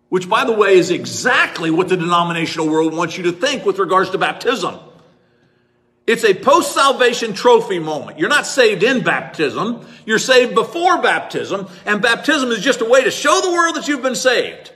which 0.10 0.30
by 0.30 0.46
the 0.46 0.54
way 0.54 0.78
is 0.78 0.92
exactly 0.92 1.70
what 1.70 1.90
the 1.90 1.98
denominational 1.98 2.70
world 2.70 2.94
wants 2.96 3.18
you 3.18 3.24
to 3.24 3.32
think 3.32 3.66
with 3.66 3.80
regards 3.80 4.10
to 4.12 4.18
baptism. 4.18 4.80
It's 6.08 6.24
a 6.24 6.34
post 6.34 6.74
salvation 6.74 7.34
trophy 7.34 7.80
moment. 7.80 8.18
You're 8.18 8.30
not 8.30 8.48
saved 8.48 8.82
in 8.82 9.04
baptism. 9.04 9.86
You're 10.06 10.20
saved 10.20 10.56
before 10.56 11.02
baptism. 11.02 11.68
And 11.86 12.02
baptism 12.02 12.50
is 12.52 12.64
just 12.64 12.80
a 12.80 12.86
way 12.86 13.04
to 13.04 13.12
show 13.12 13.42
the 13.42 13.52
world 13.52 13.76
that 13.76 13.90
you've 13.90 14.02
been 14.02 14.16
saved. 14.16 14.72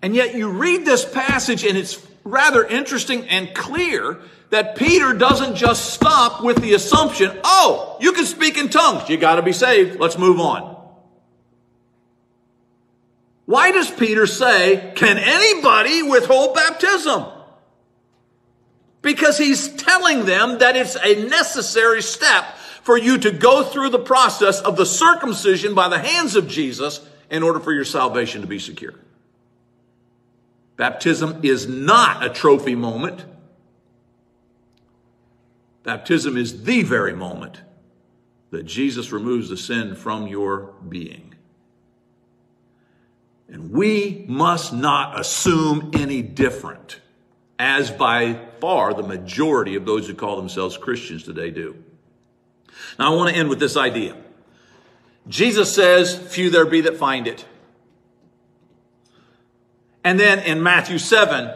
And 0.00 0.14
yet 0.14 0.34
you 0.34 0.48
read 0.48 0.86
this 0.86 1.04
passage 1.04 1.66
and 1.66 1.76
it's 1.76 2.04
rather 2.24 2.64
interesting 2.64 3.28
and 3.28 3.54
clear 3.54 4.18
that 4.48 4.76
Peter 4.76 5.12
doesn't 5.12 5.56
just 5.56 5.92
stop 5.92 6.42
with 6.42 6.62
the 6.62 6.72
assumption, 6.72 7.30
oh, 7.44 7.98
you 8.00 8.12
can 8.12 8.24
speak 8.24 8.56
in 8.56 8.70
tongues. 8.70 9.08
You 9.10 9.18
got 9.18 9.36
to 9.36 9.42
be 9.42 9.52
saved. 9.52 10.00
Let's 10.00 10.16
move 10.16 10.40
on. 10.40 10.71
Why 13.52 13.70
does 13.70 13.90
Peter 13.90 14.26
say, 14.26 14.94
can 14.96 15.18
anybody 15.18 16.02
withhold 16.02 16.54
baptism? 16.54 17.26
Because 19.02 19.36
he's 19.36 19.68
telling 19.74 20.24
them 20.24 20.60
that 20.60 20.74
it's 20.74 20.96
a 20.96 21.28
necessary 21.28 22.00
step 22.00 22.46
for 22.82 22.96
you 22.96 23.18
to 23.18 23.30
go 23.30 23.62
through 23.62 23.90
the 23.90 23.98
process 23.98 24.62
of 24.62 24.78
the 24.78 24.86
circumcision 24.86 25.74
by 25.74 25.88
the 25.88 25.98
hands 25.98 26.34
of 26.34 26.48
Jesus 26.48 27.06
in 27.28 27.42
order 27.42 27.60
for 27.60 27.74
your 27.74 27.84
salvation 27.84 28.40
to 28.40 28.46
be 28.46 28.58
secure. 28.58 28.94
Baptism 30.78 31.40
is 31.42 31.68
not 31.68 32.24
a 32.24 32.30
trophy 32.30 32.74
moment. 32.74 33.22
Baptism 35.82 36.38
is 36.38 36.62
the 36.62 36.84
very 36.84 37.12
moment 37.12 37.60
that 38.48 38.62
Jesus 38.62 39.12
removes 39.12 39.50
the 39.50 39.58
sin 39.58 39.94
from 39.94 40.26
your 40.26 40.72
being. 40.88 41.32
And 43.52 43.70
we 43.70 44.24
must 44.26 44.72
not 44.72 45.20
assume 45.20 45.90
any 45.92 46.22
different, 46.22 46.98
as 47.58 47.90
by 47.90 48.40
far 48.60 48.94
the 48.94 49.02
majority 49.02 49.74
of 49.74 49.84
those 49.84 50.06
who 50.06 50.14
call 50.14 50.36
themselves 50.36 50.78
Christians 50.78 51.22
today 51.22 51.50
do. 51.50 51.76
Now, 52.98 53.12
I 53.12 53.16
want 53.16 53.30
to 53.30 53.36
end 53.36 53.50
with 53.50 53.60
this 53.60 53.76
idea. 53.76 54.16
Jesus 55.28 55.72
says, 55.72 56.16
Few 56.16 56.48
there 56.48 56.64
be 56.64 56.80
that 56.80 56.96
find 56.96 57.26
it. 57.26 57.44
And 60.02 60.18
then 60.18 60.40
in 60.40 60.62
Matthew 60.62 60.96
7, 60.96 61.54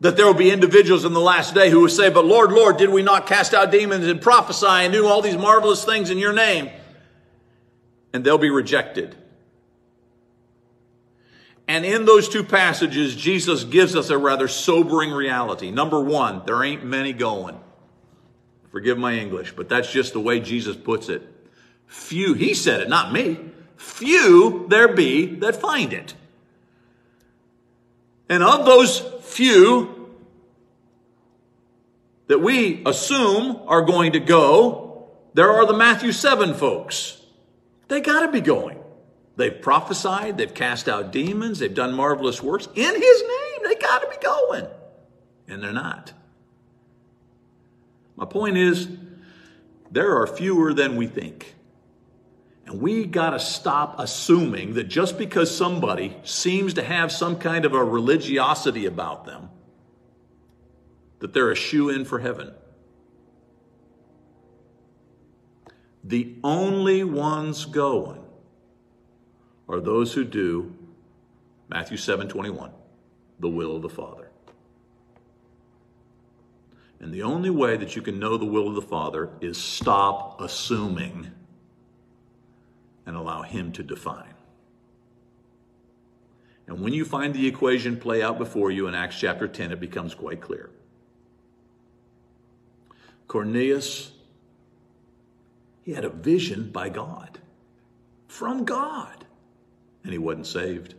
that 0.00 0.16
there 0.16 0.26
will 0.26 0.34
be 0.34 0.50
individuals 0.50 1.04
in 1.04 1.12
the 1.12 1.20
last 1.20 1.54
day 1.54 1.70
who 1.70 1.82
will 1.82 1.88
say, 1.88 2.10
But 2.10 2.24
Lord, 2.24 2.50
Lord, 2.50 2.78
did 2.78 2.90
we 2.90 3.02
not 3.02 3.28
cast 3.28 3.54
out 3.54 3.70
demons 3.70 4.08
and 4.08 4.20
prophesy 4.20 4.66
and 4.66 4.92
do 4.92 5.06
all 5.06 5.22
these 5.22 5.36
marvelous 5.36 5.84
things 5.84 6.10
in 6.10 6.18
your 6.18 6.32
name? 6.32 6.68
And 8.12 8.24
they'll 8.24 8.38
be 8.38 8.50
rejected. 8.50 9.16
And 11.68 11.84
in 11.84 12.06
those 12.06 12.30
two 12.30 12.42
passages, 12.42 13.14
Jesus 13.14 13.62
gives 13.62 13.94
us 13.94 14.08
a 14.08 14.16
rather 14.16 14.48
sobering 14.48 15.12
reality. 15.12 15.70
Number 15.70 16.00
one, 16.00 16.42
there 16.46 16.64
ain't 16.64 16.82
many 16.82 17.12
going. 17.12 17.60
Forgive 18.72 18.96
my 18.96 19.12
English, 19.12 19.54
but 19.54 19.68
that's 19.68 19.92
just 19.92 20.14
the 20.14 20.20
way 20.20 20.40
Jesus 20.40 20.76
puts 20.76 21.10
it. 21.10 21.22
Few, 21.86 22.32
he 22.32 22.54
said 22.54 22.80
it, 22.80 22.88
not 22.88 23.12
me. 23.12 23.38
Few 23.76 24.66
there 24.68 24.94
be 24.94 25.26
that 25.36 25.56
find 25.56 25.92
it. 25.92 26.14
And 28.30 28.42
of 28.42 28.64
those 28.64 29.00
few 29.22 30.10
that 32.28 32.40
we 32.40 32.82
assume 32.84 33.60
are 33.66 33.82
going 33.82 34.12
to 34.12 34.20
go, 34.20 35.08
there 35.34 35.50
are 35.50 35.66
the 35.66 35.74
Matthew 35.74 36.12
7 36.12 36.54
folks. 36.54 37.22
They 37.88 38.00
got 38.00 38.20
to 38.20 38.32
be 38.32 38.40
going. 38.40 38.77
They've 39.38 39.62
prophesied, 39.62 40.36
they've 40.36 40.52
cast 40.52 40.88
out 40.88 41.12
demons, 41.12 41.60
they've 41.60 41.72
done 41.72 41.94
marvelous 41.94 42.42
works 42.42 42.66
in 42.74 42.94
his 42.94 43.22
name. 43.22 43.60
They 43.62 43.76
got 43.76 44.02
to 44.02 44.08
be 44.08 44.16
going. 44.20 44.66
And 45.46 45.62
they're 45.62 45.72
not. 45.72 46.12
My 48.16 48.24
point 48.24 48.56
is, 48.56 48.88
there 49.92 50.20
are 50.20 50.26
fewer 50.26 50.74
than 50.74 50.96
we 50.96 51.06
think. 51.06 51.54
And 52.66 52.80
we 52.80 53.04
got 53.04 53.30
to 53.30 53.38
stop 53.38 54.00
assuming 54.00 54.74
that 54.74 54.88
just 54.88 55.16
because 55.16 55.56
somebody 55.56 56.16
seems 56.24 56.74
to 56.74 56.82
have 56.82 57.12
some 57.12 57.38
kind 57.38 57.64
of 57.64 57.74
a 57.74 57.84
religiosity 57.84 58.86
about 58.86 59.24
them, 59.24 59.50
that 61.20 61.32
they're 61.32 61.52
a 61.52 61.56
shoe 61.56 61.90
in 61.90 62.04
for 62.04 62.18
heaven. 62.18 62.52
The 66.02 66.34
only 66.42 67.04
ones 67.04 67.64
going 67.66 68.24
are 69.68 69.80
those 69.80 70.14
who 70.14 70.24
do 70.24 70.74
Matthew 71.68 71.96
7 71.96 72.28
21, 72.28 72.70
the 73.40 73.48
will 73.48 73.76
of 73.76 73.82
the 73.82 73.88
Father. 73.88 74.30
And 77.00 77.12
the 77.12 77.22
only 77.22 77.50
way 77.50 77.76
that 77.76 77.94
you 77.94 78.02
can 78.02 78.18
know 78.18 78.36
the 78.36 78.44
will 78.44 78.68
of 78.68 78.74
the 78.74 78.82
Father 78.82 79.30
is 79.40 79.56
stop 79.56 80.40
assuming 80.40 81.30
and 83.06 83.14
allow 83.14 83.42
Him 83.42 83.72
to 83.72 83.82
define. 83.82 84.34
And 86.66 86.80
when 86.80 86.92
you 86.92 87.04
find 87.04 87.32
the 87.32 87.46
equation 87.46 87.96
play 87.98 88.22
out 88.22 88.36
before 88.38 88.70
you 88.70 88.88
in 88.88 88.94
Acts 88.94 89.18
chapter 89.18 89.48
10, 89.48 89.72
it 89.72 89.80
becomes 89.80 90.14
quite 90.14 90.40
clear. 90.40 90.70
Cornelius, 93.26 94.12
he 95.82 95.92
had 95.92 96.04
a 96.04 96.10
vision 96.10 96.70
by 96.70 96.88
God, 96.88 97.38
from 98.26 98.64
God, 98.64 99.26
and 100.08 100.14
he 100.14 100.18
wasn't 100.18 100.46
saved. 100.46 100.94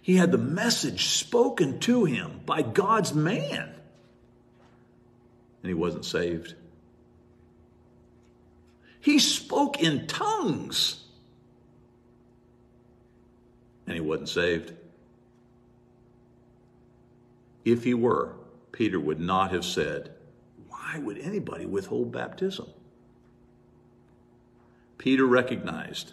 He 0.00 0.14
had 0.14 0.30
the 0.30 0.38
message 0.38 1.06
spoken 1.06 1.80
to 1.80 2.04
him 2.04 2.42
by 2.46 2.62
God's 2.62 3.12
man, 3.12 3.74
and 5.62 5.68
he 5.68 5.74
wasn't 5.74 6.04
saved. 6.04 6.54
He 9.00 9.18
spoke 9.18 9.82
in 9.82 10.06
tongues. 10.06 11.02
And 13.88 13.96
he 13.96 14.00
wasn't 14.00 14.28
saved. 14.28 14.74
If 17.64 17.82
he 17.82 17.94
were, 17.94 18.36
Peter 18.70 19.00
would 19.00 19.18
not 19.18 19.50
have 19.50 19.64
said, 19.64 20.12
Why 20.68 21.00
would 21.00 21.18
anybody 21.18 21.66
withhold 21.66 22.12
baptism? 22.12 22.68
Peter 25.02 25.26
recognized 25.26 26.12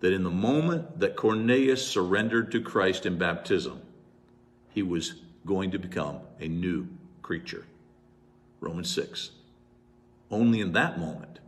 that 0.00 0.12
in 0.12 0.24
the 0.24 0.30
moment 0.30 0.98
that 0.98 1.14
Cornelius 1.14 1.86
surrendered 1.86 2.50
to 2.50 2.60
Christ 2.60 3.06
in 3.06 3.18
baptism, 3.18 3.82
he 4.70 4.82
was 4.82 5.14
going 5.46 5.70
to 5.70 5.78
become 5.78 6.18
a 6.40 6.48
new 6.48 6.88
creature. 7.22 7.66
Romans 8.60 8.90
6. 8.90 9.30
Only 10.28 10.60
in 10.60 10.72
that 10.72 10.98
moment 10.98 11.38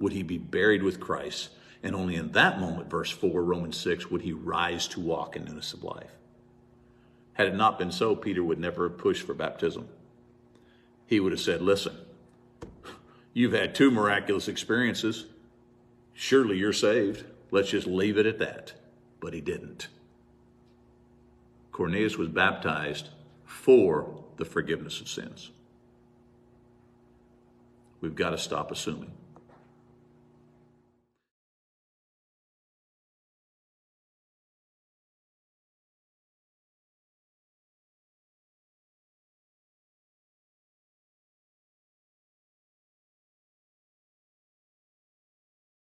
would 0.00 0.10
he 0.10 0.24
be 0.24 0.38
buried 0.38 0.82
with 0.82 0.98
Christ. 0.98 1.50
And 1.84 1.94
only 1.94 2.16
in 2.16 2.32
that 2.32 2.58
moment, 2.58 2.90
verse 2.90 3.12
4, 3.12 3.44
Romans 3.44 3.76
6, 3.76 4.10
would 4.10 4.22
he 4.22 4.32
rise 4.32 4.88
to 4.88 5.00
walk 5.00 5.36
in 5.36 5.44
newness 5.44 5.72
of 5.72 5.84
life. 5.84 6.16
Had 7.34 7.46
it 7.46 7.54
not 7.54 7.78
been 7.78 7.92
so, 7.92 8.16
Peter 8.16 8.42
would 8.42 8.58
never 8.58 8.88
have 8.88 8.98
pushed 8.98 9.24
for 9.24 9.34
baptism. 9.34 9.86
He 11.06 11.20
would 11.20 11.30
have 11.30 11.40
said, 11.40 11.62
Listen, 11.62 11.96
you've 13.32 13.52
had 13.52 13.72
two 13.72 13.92
miraculous 13.92 14.48
experiences. 14.48 15.26
Surely 16.18 16.56
you're 16.56 16.72
saved. 16.72 17.24
Let's 17.50 17.70
just 17.70 17.86
leave 17.86 18.16
it 18.16 18.24
at 18.26 18.38
that. 18.38 18.72
But 19.20 19.34
he 19.34 19.42
didn't. 19.42 19.88
Cornelius 21.72 22.16
was 22.16 22.28
baptized 22.28 23.10
for 23.44 24.24
the 24.38 24.46
forgiveness 24.46 25.00
of 25.00 25.08
sins. 25.08 25.50
We've 28.00 28.14
got 28.14 28.30
to 28.30 28.38
stop 28.38 28.70
assuming. 28.70 29.12